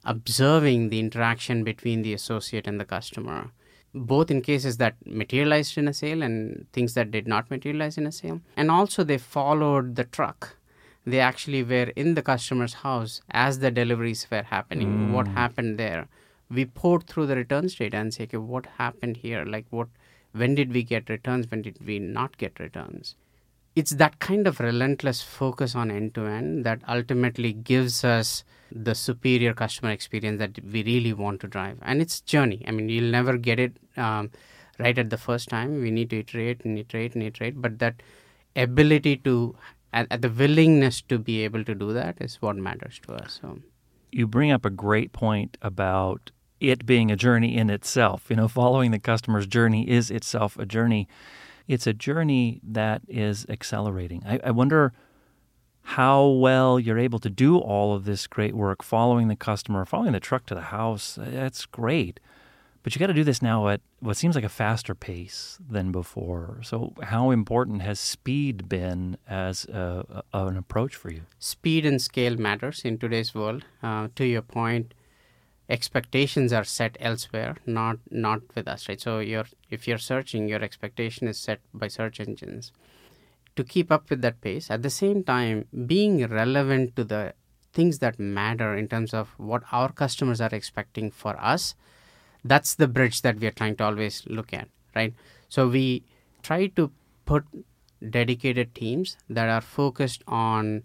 observing 0.05 0.91
the 0.91 1.01
interaction 1.01 1.65
between 1.65 2.03
the 2.03 2.13
associate 2.13 2.67
and 2.67 2.79
the 2.79 2.85
customer, 2.85 3.53
both 3.95 4.31
in 4.31 4.43
cases 4.43 4.77
that 4.77 4.95
materialized 5.07 5.79
in 5.79 5.89
a 5.89 5.95
sale 5.95 6.23
and 6.23 6.67
things 6.75 6.93
that 6.93 7.11
did 7.11 7.27
not 7.27 7.51
materialize 7.51 7.97
in 7.97 8.07
a 8.07 8.13
sale. 8.13 8.41
And 8.57 8.71
also, 8.71 9.03
they 9.03 9.19
followed 9.19 9.97
the 9.97 10.05
truck. 10.05 10.57
They 11.07 11.21
actually 11.21 11.63
were 11.63 11.91
in 11.97 12.15
the 12.15 12.23
customer's 12.23 12.75
house 12.75 13.23
as 13.31 13.61
the 13.61 13.71
deliveries 13.71 14.27
were 14.31 14.43
happening. 14.43 14.89
Mm. 14.89 15.13
What 15.13 15.29
happened 15.29 15.79
there? 15.79 16.09
We 16.51 16.65
poured 16.65 17.07
through 17.07 17.27
the 17.27 17.37
returns 17.37 17.75
data 17.75 17.97
and 17.97 18.15
say, 18.15 18.25
okay, 18.25 18.37
what 18.37 18.67
happened 18.79 19.19
here? 19.19 19.45
Like, 19.45 19.67
what 19.71 19.89
when 20.33 20.55
did 20.55 20.73
we 20.73 20.83
get 20.83 21.09
returns? 21.09 21.51
When 21.51 21.63
did 21.63 21.79
we 21.85 21.99
not 21.99 22.37
get 22.37 22.61
returns? 22.61 23.17
It's 23.75 23.93
that 23.93 24.19
kind 24.21 24.47
of 24.47 24.61
relentless 24.61 25.23
focus 25.23 25.75
on 25.75 25.91
end 25.91 26.15
to 26.15 26.27
end 26.27 26.65
that 26.65 26.81
ultimately 26.89 27.53
gives 27.53 28.05
us 28.05 28.45
the 28.73 28.95
superior 28.95 29.53
customer 29.53 29.91
experience 29.91 30.39
that 30.39 30.65
we 30.65 30.83
really 30.83 31.13
want 31.13 31.41
to 31.41 31.47
drive. 31.47 31.79
And 31.83 32.01
it's 32.01 32.21
journey. 32.21 32.65
I 32.67 32.71
mean, 32.71 32.89
you'll 32.89 33.11
never 33.11 33.37
get 33.37 33.61
it 33.61 33.77
um, 33.97 34.31
right 34.79 34.97
at 34.97 35.11
the 35.11 35.19
first 35.19 35.49
time. 35.49 35.81
We 35.83 35.91
need 35.91 36.11
to 36.11 36.21
iterate 36.21 36.65
and 36.65 36.79
iterate 36.79 37.15
and 37.15 37.23
iterate. 37.23 37.61
But 37.61 37.79
that 37.81 38.03
ability 38.55 39.19
to, 39.19 39.57
and, 39.93 40.09
and 40.11 40.23
the 40.23 40.31
willingness 40.31 41.03
to 41.03 41.19
be 41.19 41.45
able 41.45 41.65
to 41.65 41.75
do 41.75 41.93
that 41.93 42.17
is 42.21 42.41
what 42.41 42.57
matters 42.57 42.99
to 43.07 43.15
us. 43.15 43.41
So 43.43 43.59
you 44.11 44.27
bring 44.27 44.51
up 44.51 44.65
a 44.65 44.71
great 44.71 45.13
point 45.13 45.59
about 45.61 46.31
it 46.61 46.87
being 46.87 47.11
a 47.11 47.17
journey 47.17 47.57
in 47.57 47.71
itself. 47.71 48.27
You 48.29 48.37
know, 48.37 48.49
following 48.49 48.91
the 48.91 48.99
customer's 48.99 49.47
journey 49.47 49.89
is 49.89 50.11
itself 50.11 50.59
a 50.59 50.67
journey. 50.67 51.09
It's 51.69 51.87
a 51.87 51.93
journey 51.93 52.61
that 52.63 53.03
is 53.09 53.47
accelerating. 53.49 54.23
I, 54.27 54.41
I 54.45 54.51
wonder 54.53 54.93
how 55.83 56.27
well 56.27 56.81
you're 56.81 56.99
able 56.99 57.21
to 57.21 57.31
do 57.31 57.59
all 57.59 57.95
of 57.95 58.05
this 58.05 58.27
great 58.27 58.55
work 58.55 58.83
following 58.83 59.29
the 59.29 59.37
customer, 59.37 59.85
following 59.85 60.13
the 60.13 60.21
truck 60.21 60.47
to 60.47 60.55
the 60.55 60.63
house. 60.63 61.17
That's 61.21 61.65
great. 61.65 62.19
But 62.83 62.95
you 62.95 63.01
got 63.01 63.09
to 63.09 63.15
do 63.15 63.25
this 63.25 63.43
now 63.43 63.69
at 63.69 63.81
what 63.99 64.17
seems 64.17 64.37
like 64.37 64.45
a 64.45 64.49
faster 64.49 64.95
pace 64.95 65.59
than 65.69 65.91
before. 65.91 66.61
So, 66.63 66.93
how 67.03 67.31
important 67.31 67.83
has 67.83 67.99
speed 67.99 68.69
been 68.69 69.17
as 69.29 69.65
a, 69.65 70.23
a, 70.33 70.47
an 70.47 70.57
approach 70.57 70.95
for 70.95 71.11
you? 71.11 71.23
Speed 71.41 71.85
and 71.85 72.01
scale 72.01 72.37
matters 72.37 72.83
in 72.85 72.99
today's 72.99 73.35
world. 73.35 73.65
Uh, 73.83 74.07
to 74.15 74.25
your 74.25 74.43
point, 74.43 74.95
expectations 75.69 76.53
are 76.53 76.65
set 76.65 76.97
elsewhere 77.01 77.57
not 77.67 77.99
not 78.11 78.41
with 78.55 78.69
us 78.69 78.89
right? 78.89 79.01
So 79.01 79.19
you're 79.19 79.47
if 79.71 79.89
you're 79.89 79.99
searching 79.99 80.49
your 80.49 80.63
expectation 80.63 81.27
is 81.27 81.39
set 81.39 81.61
by 81.75 81.89
search 81.89 82.21
engines 82.21 82.73
to 83.57 83.65
keep 83.65 83.91
up 83.91 84.11
with 84.11 84.21
that 84.21 84.41
pace. 84.43 84.71
At 84.71 84.83
the 84.83 84.91
same 84.91 85.25
time 85.25 85.67
being 85.87 86.27
relevant 86.27 86.95
to 86.97 87.05
the 87.05 87.35
things 87.73 87.99
that 87.99 88.19
matter 88.19 88.77
in 88.77 88.89
terms 88.89 89.13
of 89.13 89.31
what 89.39 89.63
our 89.73 89.91
customers 89.91 90.41
are 90.41 90.55
expecting 90.55 91.11
for 91.11 91.37
us 91.41 91.75
that's 92.45 92.75
the 92.77 92.87
bridge 92.87 93.23
that 93.23 93.39
we 93.41 93.47
are 93.47 93.59
trying 93.61 93.77
to 93.77 93.85
always 93.85 94.25
look 94.27 94.53
at 94.55 94.69
right? 94.95 95.15
So 95.49 95.69
we 95.69 96.05
try 96.43 96.69
to 96.69 96.91
put 97.25 97.45
dedicated 98.09 98.75
teams 98.75 99.17
that 99.29 99.49
are 99.49 99.61
focused 99.61 100.23
on 100.27 100.85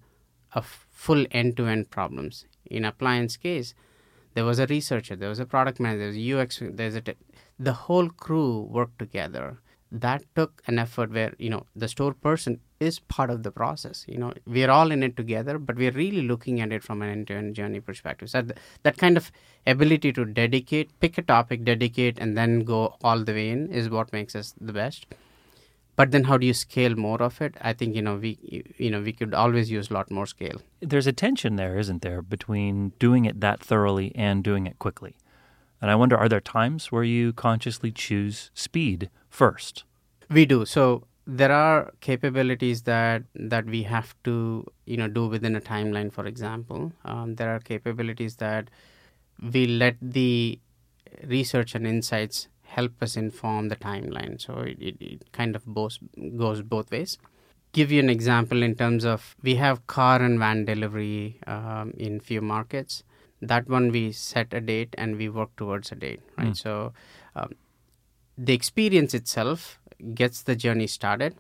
a 0.54 0.62
full 0.62 1.26
end-to-end 1.32 1.90
problems. 1.90 2.46
In 2.66 2.84
appliance 2.86 3.38
case 3.38 3.74
there 4.34 4.46
was 4.46 4.60
a 4.60 4.68
researcher, 4.68 5.16
there 5.16 5.30
was 5.30 5.40
a 5.40 5.46
product 5.46 5.80
manager, 5.80 6.12
there 6.12 6.36
was 6.36 6.46
UX, 6.46 6.62
there's 6.62 6.96
a 6.96 7.02
te- 7.02 7.16
the 7.60 7.74
whole 7.74 8.10
crew 8.10 8.62
worked 8.62 9.00
together. 9.00 9.60
That 9.94 10.24
took 10.36 10.62
an 10.68 10.80
effort 10.80 11.12
where 11.12 11.34
you 11.38 11.50
know 11.50 11.66
the 11.76 11.90
store 11.90 12.14
person 12.14 12.62
is 12.80 13.00
part 13.00 13.30
of 13.30 13.44
the 13.44 13.52
process. 13.52 14.06
You 14.08 14.20
know 14.20 14.34
we're 14.46 14.72
all 14.72 14.90
in 14.90 15.04
it 15.04 15.18
together, 15.18 15.58
but 15.60 15.76
we're 15.76 15.92
really 15.92 16.22
looking 16.22 16.62
at 16.62 16.72
it 16.72 16.82
from 16.82 17.02
an 17.02 17.10
end-to-end 17.10 17.56
journey 17.56 17.82
perspective. 17.82 18.30
So 18.30 18.42
that, 18.42 18.58
that 18.84 18.98
kind 18.98 19.18
of 19.18 19.32
ability 19.68 20.14
to 20.14 20.24
dedicate, 20.24 20.98
pick 21.02 21.18
a 21.18 21.22
topic, 21.22 21.66
dedicate, 21.66 22.20
and 22.20 22.38
then 22.38 22.62
go 22.62 22.96
all 23.04 23.24
the 23.24 23.34
way 23.34 23.50
in 23.50 23.68
is 23.70 23.90
what 23.90 24.14
makes 24.14 24.34
us 24.34 24.54
the 24.62 24.72
best 24.72 25.08
but 26.02 26.10
then 26.10 26.24
how 26.24 26.36
do 26.36 26.48
you 26.48 26.54
scale 26.60 26.96
more 26.96 27.22
of 27.22 27.40
it? 27.46 27.58
I 27.62 27.74
think 27.74 27.96
you 27.96 28.02
know 28.02 28.16
we 28.16 28.30
you 28.84 28.90
know 28.90 29.02
we 29.08 29.12
could 29.18 29.36
always 29.36 29.70
use 29.70 29.92
a 29.92 29.94
lot 29.94 30.10
more 30.20 30.26
scale. 30.26 30.62
There's 30.94 31.06
a 31.06 31.14
tension 31.14 31.58
there 31.58 31.78
isn't 31.82 32.02
there 32.02 32.24
between 32.24 32.94
doing 32.98 33.26
it 33.26 33.42
that 33.42 33.60
thoroughly 33.60 34.08
and 34.16 34.44
doing 34.44 34.66
it 34.66 34.80
quickly? 34.80 35.14
And 35.80 35.92
i 35.92 35.96
wonder 35.96 36.18
are 36.18 36.30
there 36.34 36.42
times 36.48 36.92
where 36.92 37.04
you 37.04 37.34
consciously 37.34 37.92
choose 37.92 38.50
speed 38.56 39.12
first? 39.30 39.84
We 40.40 40.48
do. 40.54 40.66
So 40.66 41.04
there 41.28 41.52
are 41.52 41.94
capabilities 42.10 42.82
that 42.90 43.30
that 43.54 43.70
we 43.76 43.84
have 43.84 44.16
to 44.30 44.34
you 44.86 44.98
know 45.04 45.10
do 45.20 45.28
within 45.36 45.56
a 45.56 45.62
timeline 45.62 46.12
for 46.20 46.26
example. 46.26 46.92
Um, 47.06 47.36
there 47.36 47.54
are 47.56 47.60
capabilities 47.60 48.38
that 48.38 48.72
we 49.54 49.68
let 49.68 50.02
the 50.02 50.60
research 51.38 51.76
and 51.76 51.86
insights 51.86 52.48
help 52.76 53.02
us 53.02 53.16
inform 53.18 53.70
the 53.70 53.76
timeline. 53.76 54.40
So 54.40 54.54
it, 54.60 54.78
it, 54.80 54.96
it 55.00 55.32
kind 55.32 55.56
of 55.56 55.66
both, 55.66 55.98
goes 56.38 56.62
both 56.62 56.92
ways. 56.92 57.18
Give 57.74 57.92
you 57.92 58.00
an 58.00 58.10
example 58.10 58.64
in 58.64 58.76
terms 58.76 59.06
of 59.06 59.36
we 59.42 59.56
have 59.56 59.86
car 59.88 60.22
and 60.22 60.38
van 60.40 60.66
delivery 60.66 61.40
um, 61.48 61.94
in 61.98 62.20
few 62.20 62.42
markets. 62.42 63.04
That 63.42 63.70
one 63.70 63.92
we 63.92 64.12
set 64.12 64.54
a 64.54 64.62
date 64.62 64.96
and 64.98 65.18
we 65.18 65.30
work 65.30 65.56
towards 65.56 65.92
a 65.92 65.96
date, 65.96 66.22
right? 66.38 66.50
Mm. 66.50 66.58
So 66.58 66.94
um, 67.36 67.56
the 68.38 68.54
experience 68.54 69.14
itself 69.14 69.80
gets 70.14 70.44
the 70.44 70.56
journey 70.56 70.88
started 70.88 71.36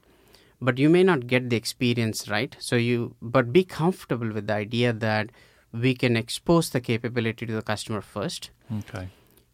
but 0.61 0.77
you 0.77 0.89
may 0.89 1.03
not 1.03 1.25
get 1.27 1.49
the 1.49 1.55
experience 1.55 2.29
right 2.29 2.55
so 2.59 2.75
you 2.75 3.15
but 3.21 3.51
be 3.51 3.63
comfortable 3.63 4.31
with 4.31 4.47
the 4.47 4.53
idea 4.53 4.93
that 4.93 5.31
we 5.73 5.93
can 5.95 6.15
expose 6.15 6.69
the 6.69 6.81
capability 6.81 7.45
to 7.45 7.53
the 7.53 7.61
customer 7.61 8.01
first 8.01 8.51
okay 8.79 9.07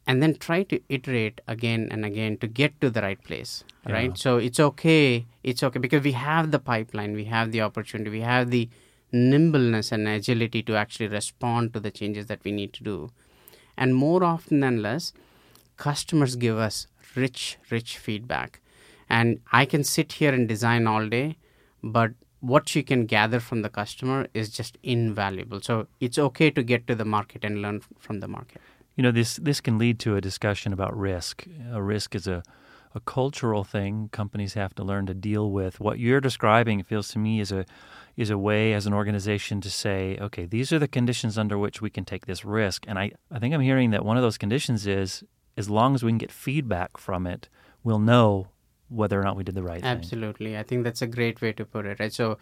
and 0.07 0.23
then 0.23 0.33
try 0.35 0.63
to 0.63 0.79
iterate 0.87 1.41
again 1.47 1.89
and 1.91 2.05
again 2.05 2.37
to 2.37 2.47
get 2.47 2.79
to 2.79 2.89
the 2.89 3.01
right 3.01 3.21
place 3.23 3.65
yeah. 3.85 3.93
right? 3.93 4.17
So 4.17 4.37
it's 4.37 4.59
okay 4.59 5.25
it's 5.43 5.61
okay 5.61 5.79
because 5.79 6.03
we 6.03 6.13
have 6.13 6.51
the 6.51 6.59
pipeline 6.59 7.13
we 7.13 7.25
have 7.25 7.51
the 7.51 7.61
opportunity 7.61 8.09
we 8.09 8.21
have 8.21 8.49
the 8.49 8.69
nimbleness 9.11 9.91
and 9.91 10.07
agility 10.07 10.63
to 10.63 10.75
actually 10.75 11.07
respond 11.07 11.73
to 11.73 11.79
the 11.79 11.91
changes 11.91 12.25
that 12.27 12.43
we 12.43 12.51
need 12.51 12.73
to 12.73 12.83
do. 12.83 13.11
And 13.77 13.95
more 13.95 14.23
often 14.23 14.61
than 14.61 14.81
less 14.81 15.13
customers 15.75 16.35
give 16.35 16.57
us 16.57 16.87
rich 17.15 17.57
rich 17.69 17.97
feedback. 17.97 18.61
And 19.09 19.39
i 19.51 19.65
can 19.65 19.83
sit 19.83 20.13
here 20.13 20.33
and 20.33 20.47
design 20.47 20.87
all 20.87 21.07
day 21.07 21.37
but 21.83 22.11
what 22.39 22.75
you 22.75 22.83
can 22.83 23.05
gather 23.05 23.39
from 23.39 23.61
the 23.61 23.69
customer 23.69 24.27
is 24.33 24.49
just 24.49 24.77
invaluable. 24.83 25.59
So 25.59 25.87
it's 25.99 26.19
okay 26.19 26.51
to 26.51 26.61
get 26.61 26.85
to 26.87 26.95
the 26.95 27.05
market 27.05 27.43
and 27.43 27.61
learn 27.61 27.81
from 27.99 28.19
the 28.19 28.27
market 28.27 28.61
you 28.97 29.03
know 29.03 29.11
this 29.11 29.37
this 29.37 29.61
can 29.61 29.77
lead 29.77 29.99
to 29.99 30.17
a 30.17 30.21
discussion 30.21 30.73
about 30.73 30.97
risk. 30.97 31.45
A 31.71 31.81
risk 31.81 32.15
is 32.15 32.27
a 32.27 32.43
a 32.95 32.99
cultural 32.99 33.63
thing 33.63 34.09
companies 34.11 34.55
have 34.55 34.73
to 34.75 34.83
learn 34.83 35.05
to 35.05 35.13
deal 35.13 35.51
with. 35.51 35.79
What 35.79 35.99
you're 35.99 36.19
describing 36.19 36.79
it 36.79 36.87
feels 36.87 37.07
to 37.09 37.19
me 37.19 37.39
is 37.39 37.51
a 37.51 37.63
is 38.17 38.31
a 38.31 38.37
way 38.37 38.73
as 38.73 38.87
an 38.87 38.93
organization 38.93 39.61
to 39.61 39.69
say, 39.69 40.17
okay, 40.19 40.45
these 40.45 40.73
are 40.73 40.79
the 40.79 40.87
conditions 40.87 41.37
under 41.37 41.57
which 41.57 41.81
we 41.81 41.91
can 41.91 42.03
take 42.03 42.25
this 42.25 42.43
risk. 42.43 42.85
And 42.87 42.97
I, 42.97 43.11
I 43.29 43.37
think 43.37 43.53
I'm 43.53 43.61
hearing 43.61 43.91
that 43.91 44.03
one 44.03 44.17
of 44.17 44.23
those 44.23 44.39
conditions 44.39 44.87
is 44.87 45.23
as 45.55 45.69
long 45.69 45.93
as 45.93 46.03
we 46.03 46.09
can 46.09 46.17
get 46.17 46.31
feedback 46.31 46.97
from 46.97 47.27
it, 47.27 47.47
we'll 47.83 47.99
know 47.99 48.47
whether 48.89 49.19
or 49.21 49.23
not 49.23 49.35
we 49.35 49.43
did 49.43 49.53
the 49.53 49.61
right 49.61 49.81
thing. 49.81 49.89
Absolutely. 49.89 50.51
thing. 50.51 50.55
I 50.55 50.63
think 50.63 50.83
that's 50.83 51.03
a 51.03 51.07
great 51.07 51.41
way 51.41 51.53
to 51.53 51.63
put 51.63 51.85
it, 51.85 51.99
right? 51.99 52.11
So 52.11 52.39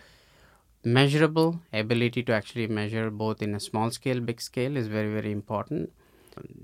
measurable 0.86 1.60
ability 1.74 2.24
to 2.24 2.34
actually 2.34 2.68
measure 2.68 3.10
both 3.10 3.42
in 3.42 3.54
a 3.54 3.60
small 3.60 3.92
scale, 3.92 4.22
big 4.22 4.40
scale 4.40 4.78
is 4.78 4.88
very, 4.88 5.12
very 5.12 5.34
important. 5.34 5.92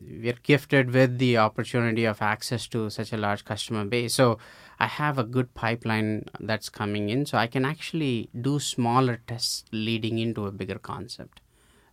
We're 0.08 0.40
gifted 0.44 0.92
with 0.92 1.18
the 1.18 1.38
opportunity 1.38 2.06
of 2.06 2.22
access 2.22 2.68
to 2.68 2.90
such 2.90 3.14
a 3.14 3.18
large 3.18 3.46
customer 3.46 3.86
base. 3.86 4.14
So 4.14 4.38
I 4.80 4.88
have 4.88 5.18
a 5.18 5.24
good 5.24 5.54
pipeline 5.54 6.26
that's 6.40 6.70
coming 6.70 7.10
in. 7.10 7.26
So 7.26 7.38
I 7.38 7.48
can 7.48 7.66
actually 7.66 8.30
do 8.40 8.60
smaller 8.60 9.22
tests 9.28 9.64
leading 9.72 10.20
into 10.20 10.46
a 10.46 10.52
bigger 10.52 10.80
concept, 10.80 11.42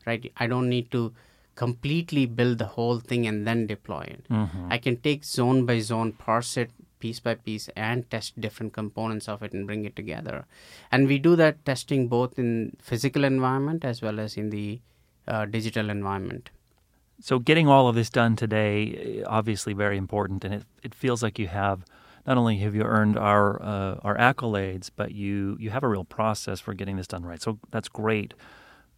right? 0.07 0.33
I 0.37 0.47
don't 0.47 0.69
need 0.69 0.91
to 0.93 1.15
completely 1.55 2.25
build 2.25 2.59
the 2.59 2.67
whole 2.67 3.01
thing 3.01 3.27
and 3.27 3.47
then 3.47 3.67
deploy 3.67 4.03
it. 4.03 4.29
Mm-hmm. 4.31 4.69
I 4.71 4.79
can 4.79 4.97
take 4.97 5.25
zone 5.25 5.67
by 5.67 5.81
zone, 5.81 6.13
parse 6.13 6.57
it, 6.57 6.71
piece 7.01 7.21
by 7.21 7.35
piece 7.35 7.69
and 7.77 8.09
test 8.11 8.41
different 8.41 8.73
components 8.73 9.29
of 9.29 9.43
it 9.43 9.53
and 9.53 9.67
bring 9.67 9.85
it 9.85 9.97
together. 9.97 10.47
And 10.91 11.07
we 11.07 11.19
do 11.19 11.37
that 11.37 11.65
testing 11.65 12.09
both 12.09 12.39
in 12.39 12.77
physical 12.81 13.25
environment 13.25 13.85
as 13.85 14.03
well 14.03 14.21
as 14.21 14.37
in 14.37 14.51
the 14.51 14.81
uh, 15.27 15.47
digital 15.47 15.91
environment. 15.91 16.51
So 17.21 17.39
getting 17.39 17.69
all 17.69 17.89
of 17.89 17.95
this 17.95 18.11
done 18.11 18.37
today, 18.37 19.23
obviously 19.27 19.73
very 19.73 19.97
important, 19.97 20.45
and 20.45 20.55
it, 20.55 20.65
it 20.83 20.95
feels 20.95 21.23
like 21.23 21.39
you 21.39 21.49
have 21.49 21.85
not 22.27 22.37
only 22.37 22.59
have 22.59 22.75
you 22.75 22.83
earned 22.83 23.17
our 23.17 23.61
uh, 23.63 23.97
our 24.03 24.17
accolades, 24.17 24.91
but 24.95 25.13
you 25.13 25.57
you 25.59 25.71
have 25.71 25.83
a 25.83 25.89
real 25.89 26.05
process 26.05 26.61
for 26.61 26.75
getting 26.75 26.97
this 26.97 27.07
done 27.07 27.25
right. 27.25 27.43
So 27.43 27.59
that's 27.71 27.89
great. 27.89 28.35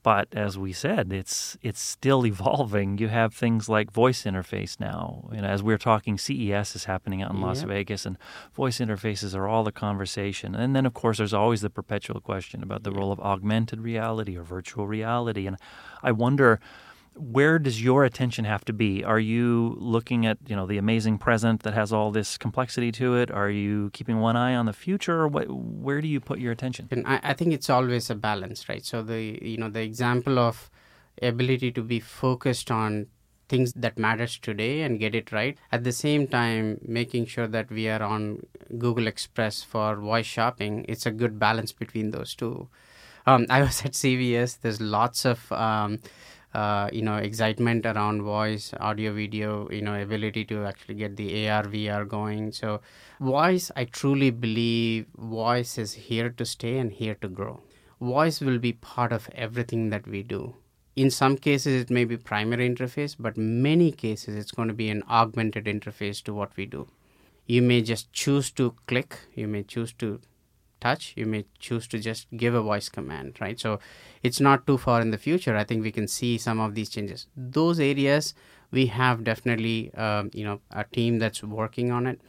But 0.03 0.29
as 0.33 0.57
we 0.57 0.73
said, 0.73 1.13
it's 1.13 1.57
it's 1.63 1.81
still 1.81 2.27
evolving. 2.33 2.99
You 2.99 3.09
have 3.09 3.33
things 3.33 3.69
like 3.69 3.93
voice 3.93 4.25
interface 4.25 4.81
now. 4.81 5.29
And 5.33 5.47
as 5.47 5.63
we're 5.63 5.79
talking, 5.79 6.19
CES 6.19 6.75
is 6.75 6.85
happening 6.85 7.23
out 7.23 7.31
in 7.31 7.41
Las 7.41 7.63
Vegas, 7.63 8.05
and 8.05 8.19
voice 8.55 8.79
interfaces 8.79 9.35
are 9.35 9.47
all 9.47 9.63
the 9.63 9.73
conversation. 9.73 10.55
And 10.55 10.75
then, 10.75 10.85
of 10.85 10.95
course, 10.95 11.19
there's 11.19 11.35
always 11.35 11.61
the 11.61 11.71
perpetual 11.71 12.21
question 12.21 12.63
about 12.63 12.83
the 12.83 12.93
role 12.93 13.13
of 13.13 13.21
augmented 13.21 13.81
reality 13.81 14.37
or 14.37 14.43
virtual 14.43 14.87
reality. 14.87 15.47
And 15.47 15.57
I 16.03 16.13
wonder 16.13 16.61
where 17.15 17.59
does 17.59 17.83
your 17.83 18.05
attention 18.05 18.45
have 18.45 18.65
to 18.65 18.73
be? 18.73 19.05
Are 19.05 19.19
you 19.19 19.77
looking 19.79 20.27
at 20.27 20.39
you 20.47 20.57
know 20.57 20.67
the 20.67 20.79
amazing 20.79 21.19
present 21.19 21.63
that 21.63 21.75
has 21.75 21.93
all 21.93 22.11
this 22.11 22.39
complexity 22.39 22.93
to 22.93 23.17
it? 23.17 23.31
Are 23.31 23.51
you 23.51 23.91
keeping 23.93 24.21
one 24.21 24.37
eye 24.37 24.55
on 24.55 24.67
the 24.67 24.73
future? 24.73 25.21
Or 25.23 25.29
what, 25.29 25.49
where 25.51 26.01
do 26.01 26.09
you 26.09 26.21
put 26.21 26.39
your 26.39 26.53
attention? 26.53 26.89
And 26.91 27.07
I, 27.07 27.21
I 27.23 27.35
think 27.35 27.53
it's 27.53 27.69
always 27.69 28.11
a 28.11 28.15
balance, 28.15 28.69
right? 28.69 28.85
So 28.85 29.03
the 29.03 29.39
you 29.43 29.59
know 29.59 29.69
the 29.69 29.83
example 29.83 30.39
of 30.39 30.71
ability 31.21 31.73
to 31.73 31.83
be 31.83 32.01
focused 32.01 32.71
on 32.71 33.07
things 33.51 33.73
that 33.75 33.99
matters 33.99 34.39
today 34.39 34.83
and 34.83 35.01
get 35.01 35.13
it 35.13 35.33
right 35.33 35.59
at 35.73 35.83
the 35.83 35.93
same 35.93 36.27
time 36.29 36.79
making 36.87 37.27
sure 37.27 37.49
that 37.49 37.69
we 37.69 37.89
are 37.89 38.01
on 38.01 38.39
google 38.79 39.09
express 39.09 39.61
for 39.61 39.97
voice 39.97 40.25
shopping 40.25 40.85
it's 40.89 41.05
a 41.05 41.11
good 41.11 41.37
balance 41.39 41.73
between 41.73 42.13
those 42.13 42.37
two 42.37 42.69
um, 43.27 43.45
i 43.51 43.61
was 43.61 43.85
at 43.85 43.97
CES 43.97 44.55
there's 44.63 44.81
lots 44.81 45.25
of 45.25 45.51
um, 45.51 45.99
uh, 46.55 46.89
you 46.93 47.03
know 47.03 47.17
excitement 47.17 47.87
around 47.87 48.23
voice 48.23 48.73
audio 48.81 49.13
video 49.13 49.71
you 49.71 49.81
know 49.81 50.01
ability 50.01 50.45
to 50.45 50.65
actually 50.65 50.95
get 50.95 51.17
the 51.17 51.49
ar 51.49 51.65
vr 51.65 52.07
going. 52.09 52.53
So 52.53 52.81
voice 53.21 53.71
i 53.77 53.85
truly 53.85 54.31
believe 54.31 55.07
voice 55.17 55.79
is 55.79 55.93
here 55.93 56.31
to 56.31 56.45
stay 56.45 56.79
and 56.79 56.93
here 56.93 57.15
to 57.17 57.29
grow. 57.29 57.61
Voice 58.01 58.41
will 58.41 58.59
be 58.59 58.73
part 58.73 59.13
of 59.13 59.29
everything 59.35 59.91
that 59.91 60.07
we 60.07 60.23
do. 60.23 60.55
In 60.97 61.11
some 61.11 61.37
cases 61.37 61.83
it 61.83 61.91
may 61.91 62.05
be 62.05 62.17
primary 62.17 62.69
interface 62.69 63.15
but 63.19 63.37
many 63.37 63.93
cases 63.93 64.35
it's 64.35 64.51
going 64.51 64.69
to 64.69 64.75
be 64.75 64.91
an 64.91 65.05
augmented 65.09 65.67
interface 65.67 66.23
to 66.25 66.35
what 66.35 66.57
we 66.57 66.67
do. 66.67 66.89
You 67.47 67.63
may 67.63 67.83
just 67.83 68.13
choose 68.13 68.51
to 68.53 68.75
click 68.87 69.19
you 69.35 69.47
may 69.47 69.63
choose 69.63 69.93
to 69.95 70.21
touch 70.81 71.13
you 71.17 71.27
may 71.27 71.45
choose 71.59 71.87
to 71.87 71.99
just 71.99 72.27
give 72.37 72.55
a 72.55 72.63
voice 72.63 72.89
command 72.89 73.37
right? 73.41 73.59
So 73.59 73.79
it's 74.23 74.41
not 74.41 74.67
too 74.67 74.79
far 74.79 75.01
in 75.01 75.11
the 75.11 75.19
future. 75.19 75.57
I 75.57 75.65
think 75.65 75.83
we 75.83 75.93
can 75.93 76.09
see 76.09 76.39
some 76.39 76.61
of 76.61 76.75
these 76.75 76.89
changes. 76.89 77.27
Those 77.37 77.81
areas 77.81 78.35
we 78.71 78.87
have 78.87 79.25
definitely 79.25 79.93
um, 79.95 80.31
you 80.33 80.45
know 80.45 80.61
a 80.71 80.85
team 80.85 81.19
that's 81.19 81.43
working 81.43 81.91
on 81.91 82.07
it. 82.07 82.21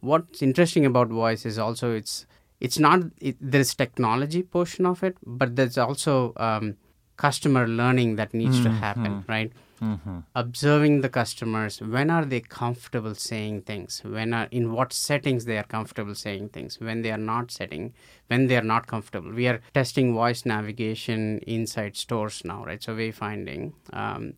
What's 0.00 0.42
interesting 0.42 0.86
about 0.86 1.08
voice 1.08 1.44
is 1.44 1.58
also 1.58 1.92
it's 1.92 2.26
it's 2.60 2.78
not 2.78 3.00
it, 3.20 3.36
there's 3.40 3.74
technology 3.74 4.42
portion 4.42 4.86
of 4.86 5.02
it 5.02 5.16
but 5.24 5.56
there's 5.56 5.78
also 5.78 6.32
um, 6.36 6.76
customer 7.16 7.66
learning 7.66 8.16
that 8.16 8.34
needs 8.34 8.56
mm-hmm. 8.56 8.64
to 8.64 8.70
happen 8.70 9.24
right 9.28 9.52
mm-hmm. 9.80 10.18
observing 10.34 11.00
the 11.00 11.08
customers 11.08 11.80
when 11.80 12.10
are 12.10 12.24
they 12.24 12.40
comfortable 12.40 13.14
saying 13.14 13.62
things 13.62 14.02
when 14.04 14.34
are 14.34 14.48
in 14.50 14.72
what 14.72 14.92
settings 14.92 15.44
they 15.44 15.58
are 15.58 15.64
comfortable 15.64 16.14
saying 16.14 16.48
things 16.48 16.78
when 16.80 17.02
they 17.02 17.10
are 17.10 17.24
not 17.32 17.50
setting 17.50 17.92
when 18.28 18.46
they 18.46 18.56
are 18.56 18.68
not 18.74 18.86
comfortable 18.86 19.32
we 19.32 19.48
are 19.48 19.60
testing 19.74 20.14
voice 20.14 20.44
navigation 20.44 21.38
inside 21.46 21.96
stores 21.96 22.42
now 22.44 22.64
right 22.64 22.82
so 22.82 22.94
wayfinding 22.94 23.72
um, 23.92 24.32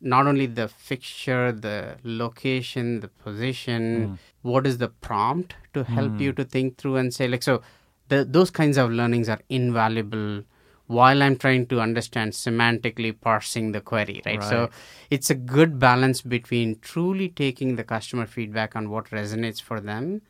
not 0.00 0.26
only 0.26 0.46
the 0.46 0.68
fixture 0.68 1.52
the 1.52 1.96
location 2.02 3.00
the 3.00 3.08
position 3.08 3.82
mm. 4.08 4.18
what 4.42 4.66
is 4.66 4.78
the 4.78 4.88
prompt 4.88 5.54
to 5.72 5.84
help 5.84 6.12
mm. 6.12 6.20
you 6.20 6.32
to 6.32 6.44
think 6.44 6.76
through 6.76 6.96
and 6.96 7.12
say 7.12 7.26
like 7.26 7.42
so 7.42 7.62
the, 8.08 8.24
those 8.24 8.50
kinds 8.50 8.76
of 8.76 8.90
learnings 8.90 9.28
are 9.28 9.40
invaluable 9.48 10.42
while 10.86 11.22
I'm 11.22 11.36
trying 11.36 11.66
to 11.66 11.80
understand 11.80 12.32
semantically 12.32 13.18
parsing 13.20 13.72
the 13.72 13.80
query, 13.80 14.22
right? 14.24 14.38
right? 14.38 14.48
So 14.48 14.70
it's 15.10 15.30
a 15.30 15.34
good 15.34 15.78
balance 15.78 16.22
between 16.22 16.78
truly 16.80 17.28
taking 17.28 17.76
the 17.76 17.84
customer 17.84 18.26
feedback 18.26 18.76
on 18.76 18.90
what 18.90 19.10
resonates 19.10 19.60
for 19.60 19.80
them 19.80 20.22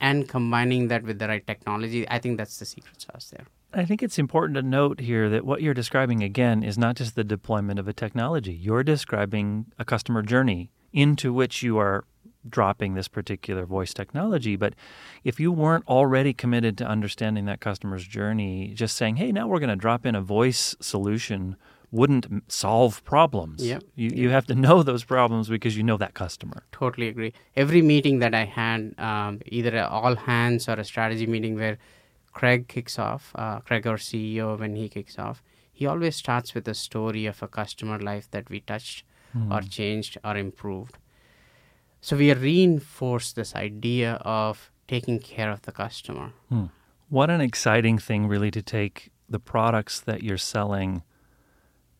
and 0.00 0.28
combining 0.28 0.88
that 0.88 1.02
with 1.02 1.18
the 1.18 1.28
right 1.28 1.46
technology. 1.46 2.08
I 2.08 2.18
think 2.18 2.38
that's 2.38 2.58
the 2.58 2.64
secret 2.64 3.00
sauce 3.00 3.30
there. 3.30 3.46
I 3.72 3.84
think 3.84 4.02
it's 4.02 4.18
important 4.18 4.54
to 4.56 4.62
note 4.62 5.00
here 5.00 5.28
that 5.28 5.44
what 5.44 5.60
you're 5.60 5.74
describing 5.74 6.22
again 6.22 6.62
is 6.62 6.78
not 6.78 6.96
just 6.96 7.14
the 7.14 7.24
deployment 7.24 7.78
of 7.78 7.86
a 7.86 7.92
technology. 7.92 8.54
You're 8.54 8.82
describing 8.82 9.66
a 9.78 9.84
customer 9.84 10.22
journey 10.22 10.70
into 10.92 11.34
which 11.34 11.62
you 11.62 11.76
are 11.76 12.04
dropping 12.50 12.94
this 12.94 13.08
particular 13.08 13.64
voice 13.64 13.94
technology. 13.94 14.56
But 14.56 14.74
if 15.24 15.38
you 15.40 15.52
weren't 15.52 15.86
already 15.86 16.32
committed 16.32 16.76
to 16.78 16.86
understanding 16.86 17.46
that 17.46 17.60
customer's 17.60 18.06
journey, 18.06 18.72
just 18.74 18.96
saying, 18.96 19.16
hey, 19.16 19.32
now 19.32 19.46
we're 19.46 19.60
going 19.60 19.68
to 19.68 19.76
drop 19.76 20.06
in 20.06 20.14
a 20.14 20.20
voice 20.20 20.76
solution 20.80 21.56
wouldn't 21.90 22.52
solve 22.52 23.02
problems. 23.04 23.64
Yep. 23.64 23.82
You, 23.94 24.10
you 24.10 24.30
have 24.30 24.46
to 24.46 24.54
know 24.54 24.82
those 24.82 25.04
problems 25.04 25.48
because 25.48 25.76
you 25.76 25.82
know 25.82 25.96
that 25.96 26.14
customer. 26.14 26.64
Totally 26.72 27.08
agree. 27.08 27.32
Every 27.56 27.82
meeting 27.82 28.18
that 28.18 28.34
I 28.34 28.44
had, 28.44 28.94
um, 28.98 29.40
either 29.46 29.76
a 29.76 29.88
all 29.88 30.14
hands 30.14 30.68
or 30.68 30.74
a 30.74 30.84
strategy 30.84 31.26
meeting 31.26 31.54
where 31.54 31.78
Craig 32.32 32.68
kicks 32.68 32.98
off, 32.98 33.32
uh, 33.34 33.60
Craig, 33.60 33.86
our 33.86 33.96
CEO, 33.96 34.58
when 34.58 34.76
he 34.76 34.88
kicks 34.88 35.18
off, 35.18 35.42
he 35.72 35.86
always 35.86 36.16
starts 36.16 36.54
with 36.54 36.68
a 36.68 36.74
story 36.74 37.26
of 37.26 37.42
a 37.42 37.48
customer 37.48 37.98
life 37.98 38.30
that 38.32 38.50
we 38.50 38.60
touched 38.60 39.04
mm. 39.36 39.52
or 39.52 39.62
changed 39.62 40.18
or 40.24 40.36
improved. 40.36 40.98
So 42.00 42.16
we 42.16 42.32
reinforce 42.32 43.32
this 43.32 43.54
idea 43.54 44.14
of 44.22 44.70
taking 44.86 45.18
care 45.18 45.50
of 45.50 45.62
the 45.62 45.72
customer. 45.72 46.32
Hmm. 46.48 46.66
What 47.08 47.30
an 47.30 47.40
exciting 47.40 47.98
thing, 47.98 48.26
really, 48.28 48.50
to 48.50 48.62
take 48.62 49.10
the 49.28 49.38
products 49.38 50.00
that 50.00 50.22
you're 50.22 50.38
selling 50.38 51.02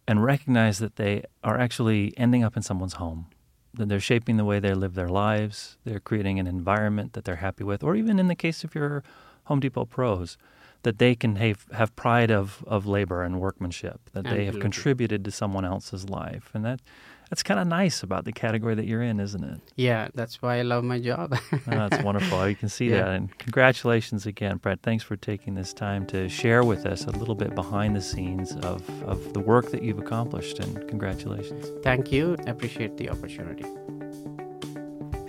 and 0.06 0.22
recognize 0.22 0.78
that 0.78 0.96
they 0.96 1.24
are 1.44 1.58
actually 1.58 2.14
ending 2.16 2.42
up 2.42 2.56
in 2.56 2.62
someone's 2.62 2.94
home, 2.94 3.26
that 3.74 3.88
they're 3.88 4.00
shaping 4.00 4.38
the 4.38 4.44
way 4.44 4.58
they 4.58 4.72
live 4.72 4.94
their 4.94 5.08
lives, 5.08 5.76
they're 5.84 6.00
creating 6.00 6.38
an 6.38 6.46
environment 6.46 7.12
that 7.12 7.24
they're 7.24 7.36
happy 7.36 7.64
with, 7.64 7.82
or 7.82 7.94
even 7.94 8.18
in 8.18 8.28
the 8.28 8.34
case 8.34 8.64
of 8.64 8.74
your 8.74 9.02
Home 9.44 9.60
Depot 9.60 9.84
pros, 9.84 10.38
that 10.82 10.98
they 10.98 11.14
can 11.14 11.36
have, 11.36 11.66
have 11.72 11.94
pride 11.96 12.30
of, 12.30 12.64
of 12.66 12.86
labor 12.86 13.22
and 13.22 13.40
workmanship, 13.40 14.00
that 14.12 14.20
Absolutely. 14.20 14.38
they 14.38 14.44
have 14.46 14.60
contributed 14.60 15.24
to 15.24 15.30
someone 15.30 15.64
else's 15.64 16.08
life. 16.08 16.50
And 16.54 16.64
that 16.64 16.80
that's 17.28 17.42
kind 17.42 17.60
of 17.60 17.66
nice 17.66 18.02
about 18.02 18.24
the 18.24 18.32
category 18.32 18.74
that 18.74 18.86
you're 18.86 19.02
in, 19.02 19.20
isn't 19.20 19.44
it? 19.44 19.60
Yeah, 19.76 20.08
that's 20.14 20.40
why 20.40 20.58
I 20.58 20.62
love 20.62 20.84
my 20.84 20.98
job. 20.98 21.38
oh, 21.52 21.58
that's 21.66 22.02
wonderful. 22.02 22.48
You 22.48 22.56
can 22.56 22.68
see 22.68 22.86
yeah. 22.90 23.04
that. 23.04 23.08
And 23.10 23.38
congratulations 23.38 24.26
again, 24.26 24.58
Prat. 24.58 24.80
Thanks 24.82 25.04
for 25.04 25.16
taking 25.16 25.54
this 25.54 25.72
time 25.72 26.06
to 26.06 26.28
share 26.28 26.64
with 26.64 26.86
us 26.86 27.04
a 27.04 27.10
little 27.10 27.34
bit 27.34 27.54
behind 27.54 27.94
the 27.94 28.02
scenes 28.02 28.52
of, 28.56 28.88
of 29.04 29.32
the 29.34 29.40
work 29.40 29.70
that 29.70 29.82
you've 29.82 29.98
accomplished. 29.98 30.58
And 30.58 30.86
congratulations. 30.88 31.70
Thank 31.82 32.12
you. 32.12 32.36
I 32.46 32.50
appreciate 32.50 32.96
the 32.96 33.10
opportunity. 33.10 33.64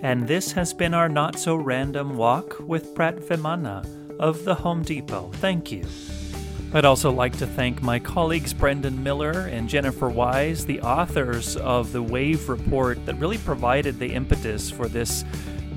And 0.02 0.28
this 0.28 0.54
has 0.54 0.74
been 0.74 0.94
our 0.94 1.10
not 1.10 1.38
so 1.38 1.56
random 1.56 2.16
walk 2.16 2.58
with 2.62 2.96
Prat 2.96 3.18
Vemana 3.18 3.86
of 4.18 4.46
the 4.46 4.56
Home 4.56 4.82
Depot. 4.82 5.30
Thank 5.36 5.72
you. 5.72 5.86
I'd 6.72 6.86
also 6.86 7.12
like 7.12 7.36
to 7.40 7.48
thank 7.48 7.82
my 7.82 7.98
colleagues 7.98 8.54
Brendan 8.54 9.02
Miller 9.02 9.32
and 9.32 9.68
Jennifer 9.68 10.08
Wise, 10.08 10.68
the 10.68 10.80
authors 10.82 11.58
of 11.58 11.92
the 11.92 12.04
Wave 12.04 12.48
Report 12.48 13.04
that 13.08 13.16
really 13.16 13.40
provided 13.40 13.98
the 13.98 14.14
impetus 14.14 14.70
for 14.70 14.88
this 14.88 15.26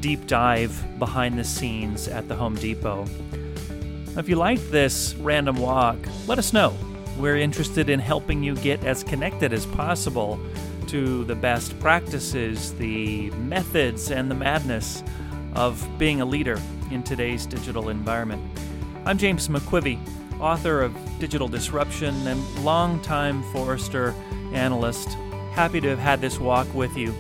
deep 0.01 0.27
dive 0.27 0.99
behind 0.99 1.39
the 1.39 1.45
scenes 1.45 2.09
at 2.09 2.29
the 2.29 2.35
Home 2.35 2.57
Depot. 2.57 3.07
If 4.19 4.29
you 4.29 4.37
liked 4.37 4.71
this 4.71 5.15
random 5.15 5.57
walk, 5.57 5.97
let 6.27 6.39
us 6.39 6.53
know. 6.53 6.77
We're 7.19 7.39
interested 7.39 7.89
in 7.89 7.99
helping 7.99 8.43
you 8.43 8.55
get 8.57 8.85
as 8.85 9.03
connected 9.03 9.55
as 9.55 9.65
possible 9.65 10.39
to 10.89 11.25
the 11.25 11.35
best 11.35 11.79
practices, 11.81 12.75
the 12.75 13.31
methods, 13.31 14.11
and 14.11 14.31
the 14.31 14.35
madness 14.35 15.03
of 15.55 15.89
being 15.99 16.21
a 16.21 16.27
leader 16.27 16.61
in 16.91 17.03
today's 17.03 17.47
digital 17.47 17.89
environment. 17.89 18.43
I'm 19.07 19.17
James 19.17 19.49
McQuivey, 19.49 19.99
author 20.43 20.83
of 20.83 20.93
Digital 21.21 21.47
Disruption 21.47 22.27
and 22.27 22.65
longtime 22.65 23.45
Forrester 23.45 24.13
analyst. 24.53 25.17
Happy 25.53 25.81
to 25.81 25.89
have 25.89 26.01
had 26.01 26.21
this 26.21 26.41
walk 26.41 26.67
with 26.75 26.97
you. 26.97 27.15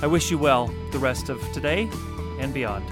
I 0.00 0.06
wish 0.06 0.30
you 0.30 0.38
well 0.38 0.72
the 0.92 0.98
rest 1.00 1.28
of 1.28 1.40
today 1.52 1.90
and 2.38 2.54
beyond. 2.54 2.84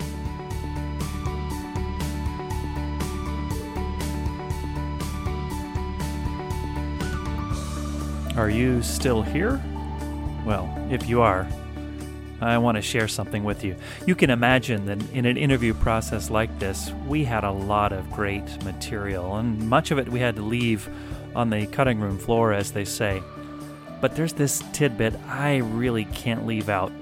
Are 8.36 8.50
you 8.50 8.82
still 8.82 9.22
here? 9.22 9.62
Well, 10.44 10.68
if 10.90 11.08
you 11.08 11.22
are, 11.22 11.46
I 12.40 12.58
want 12.58 12.76
to 12.76 12.82
share 12.82 13.08
something 13.08 13.44
with 13.44 13.64
you. 13.64 13.76
You 14.06 14.14
can 14.14 14.30
imagine 14.30 14.86
that 14.86 15.10
in 15.10 15.24
an 15.24 15.36
interview 15.36 15.72
process 15.72 16.30
like 16.30 16.58
this, 16.58 16.92
we 17.06 17.24
had 17.24 17.44
a 17.44 17.50
lot 17.50 17.92
of 17.92 18.10
great 18.12 18.62
material, 18.62 19.36
and 19.36 19.68
much 19.68 19.90
of 19.90 19.98
it 19.98 20.08
we 20.08 20.20
had 20.20 20.36
to 20.36 20.42
leave 20.42 20.88
on 21.34 21.50
the 21.50 21.66
cutting 21.66 22.00
room 22.00 22.18
floor, 22.18 22.52
as 22.52 22.72
they 22.72 22.84
say. 22.84 23.22
But 24.00 24.14
there's 24.16 24.34
this 24.34 24.62
tidbit 24.72 25.14
I 25.26 25.56
really 25.56 26.04
can't 26.06 26.46
leave 26.46 26.68
out. 26.68 26.92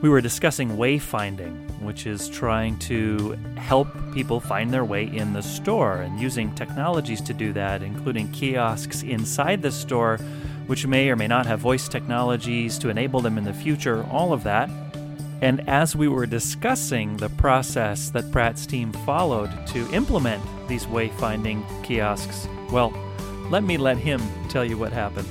We 0.00 0.08
were 0.08 0.20
discussing 0.20 0.76
wayfinding, 0.76 1.80
which 1.80 2.06
is 2.06 2.28
trying 2.28 2.78
to 2.80 3.38
help 3.56 3.88
people 4.12 4.38
find 4.38 4.70
their 4.70 4.84
way 4.84 5.04
in 5.04 5.32
the 5.32 5.42
store 5.42 6.02
and 6.02 6.20
using 6.20 6.54
technologies 6.54 7.20
to 7.22 7.34
do 7.34 7.52
that, 7.54 7.82
including 7.82 8.30
kiosks 8.30 9.02
inside 9.02 9.62
the 9.62 9.72
store, 9.72 10.18
which 10.66 10.86
may 10.86 11.08
or 11.10 11.16
may 11.16 11.26
not 11.26 11.46
have 11.46 11.60
voice 11.60 11.88
technologies 11.88 12.78
to 12.78 12.90
enable 12.90 13.20
them 13.20 13.38
in 13.38 13.44
the 13.44 13.54
future, 13.54 14.04
all 14.10 14.32
of 14.32 14.44
that. 14.44 14.68
And 15.44 15.68
as 15.68 15.94
we 15.94 16.08
were 16.08 16.24
discussing 16.24 17.18
the 17.18 17.28
process 17.28 18.08
that 18.12 18.32
Prat's 18.32 18.64
team 18.64 18.92
followed 19.04 19.50
to 19.66 19.86
implement 19.92 20.42
these 20.68 20.86
wayfinding 20.86 21.60
kiosks, 21.82 22.48
well, 22.70 22.94
let 23.50 23.62
me 23.62 23.76
let 23.76 23.98
him 23.98 24.22
tell 24.48 24.64
you 24.64 24.78
what 24.78 24.90
happened. 24.90 25.28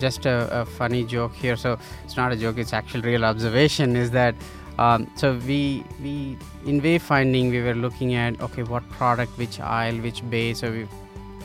Just 0.00 0.26
a, 0.26 0.62
a 0.62 0.64
funny 0.64 1.04
joke 1.04 1.32
here. 1.32 1.56
So 1.56 1.78
it's 2.04 2.16
not 2.16 2.32
a 2.32 2.36
joke; 2.36 2.58
it's 2.58 2.72
actual 2.72 3.02
real 3.02 3.24
observation. 3.24 3.94
Is 3.94 4.10
that 4.10 4.34
um, 4.80 5.08
so? 5.14 5.38
We 5.46 5.84
we 6.02 6.36
in 6.66 6.80
wayfinding 6.80 7.52
we 7.52 7.62
were 7.62 7.76
looking 7.76 8.14
at 8.14 8.40
okay, 8.40 8.64
what 8.64 8.82
product, 8.90 9.38
which 9.38 9.60
aisle, 9.60 9.98
which 9.98 10.28
bay. 10.28 10.54
So 10.54 10.72
we 10.72 10.88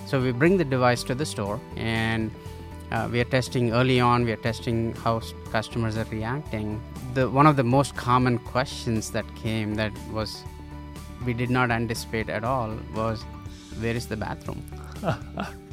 so 0.08 0.20
we 0.20 0.32
bring 0.32 0.58
the 0.58 0.66
device 0.66 1.04
to 1.04 1.14
the 1.14 1.28
store 1.28 1.60
and 1.76 2.32
uh, 2.92 3.08
we 3.12 3.22
are 3.22 3.30
testing 3.38 3.74
early 3.74 4.00
on. 4.00 4.26
We 4.26 4.32
are 4.32 4.44
testing 4.50 4.96
how 4.96 5.22
customers 5.52 5.98
are 5.98 6.06
reacting. 6.06 6.82
The 7.14 7.30
one 7.30 7.46
of 7.46 7.56
the 7.58 7.64
most 7.64 7.96
common 7.96 8.38
questions 8.40 9.12
that 9.12 9.26
came 9.36 9.76
that 9.76 9.92
was 10.12 10.44
we 11.26 11.34
did 11.34 11.50
not 11.50 11.72
anticipate 11.72 12.30
at 12.30 12.44
all 12.44 12.78
was 12.96 13.22
where 13.80 13.96
is 13.96 14.08
the 14.08 14.18
bathroom? 14.18 14.64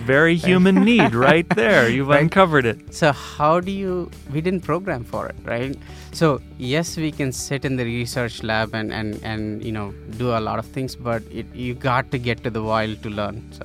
Very 0.00 0.36
human 0.36 0.84
need 0.84 1.14
right 1.14 1.48
there. 1.50 1.88
You've 1.88 2.08
right? 2.08 2.22
uncovered 2.22 2.66
it. 2.66 2.94
So 2.94 3.12
how 3.12 3.60
do 3.60 3.70
you 3.70 4.10
we 4.32 4.40
didn't 4.40 4.62
program 4.62 5.04
for 5.04 5.28
it, 5.28 5.36
right? 5.44 5.76
So 6.12 6.40
yes, 6.58 6.96
we 6.96 7.10
can 7.12 7.32
sit 7.32 7.64
in 7.64 7.76
the 7.76 7.84
research 7.84 8.42
lab 8.42 8.74
and 8.74 8.92
and, 8.92 9.20
and 9.22 9.64
you 9.64 9.72
know 9.72 9.92
do 10.16 10.30
a 10.30 10.40
lot 10.40 10.58
of 10.58 10.66
things, 10.66 10.96
but 10.96 11.22
it, 11.30 11.46
you 11.54 11.74
got 11.74 12.10
to 12.12 12.18
get 12.18 12.42
to 12.44 12.50
the 12.50 12.62
wild 12.62 13.02
to 13.02 13.10
learn. 13.10 13.42
So 13.52 13.64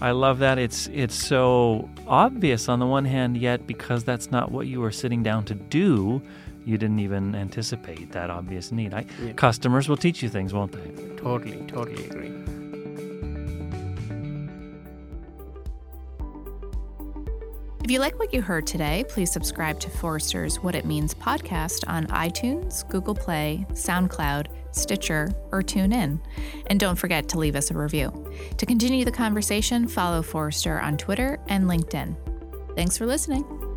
I 0.00 0.12
love 0.12 0.38
that. 0.38 0.58
It's 0.58 0.88
it's 0.88 1.14
so 1.14 1.88
obvious 2.06 2.68
on 2.68 2.78
the 2.78 2.86
one 2.86 3.04
hand, 3.04 3.36
yet 3.36 3.66
because 3.66 4.04
that's 4.04 4.30
not 4.30 4.50
what 4.50 4.66
you 4.66 4.80
were 4.80 4.92
sitting 4.92 5.22
down 5.22 5.44
to 5.46 5.54
do, 5.54 6.22
you 6.64 6.78
didn't 6.78 7.00
even 7.00 7.34
anticipate 7.34 8.12
that 8.12 8.30
obvious 8.30 8.72
need. 8.72 8.94
I, 8.94 9.04
yeah. 9.22 9.32
Customers 9.32 9.88
will 9.88 9.96
teach 9.96 10.22
you 10.22 10.28
things, 10.28 10.52
won't 10.52 10.72
they? 10.72 11.16
Totally, 11.16 11.64
totally 11.66 12.06
agree. 12.06 12.61
If 17.84 17.90
you 17.90 17.98
like 17.98 18.16
what 18.20 18.32
you 18.32 18.42
heard 18.42 18.64
today, 18.64 19.04
please 19.08 19.32
subscribe 19.32 19.80
to 19.80 19.90
Forrester's 19.90 20.60
What 20.60 20.76
It 20.76 20.84
Means 20.84 21.14
podcast 21.14 21.82
on 21.88 22.06
iTunes, 22.06 22.88
Google 22.88 23.14
Play, 23.14 23.66
SoundCloud, 23.72 24.46
Stitcher, 24.70 25.32
or 25.50 25.62
TuneIn. 25.62 26.20
And 26.68 26.78
don't 26.78 26.94
forget 26.94 27.28
to 27.30 27.40
leave 27.40 27.56
us 27.56 27.72
a 27.72 27.74
review. 27.74 28.30
To 28.56 28.66
continue 28.66 29.04
the 29.04 29.10
conversation, 29.10 29.88
follow 29.88 30.22
Forrester 30.22 30.80
on 30.80 30.96
Twitter 30.96 31.40
and 31.48 31.64
LinkedIn. 31.64 32.14
Thanks 32.76 32.96
for 32.96 33.04
listening. 33.04 33.71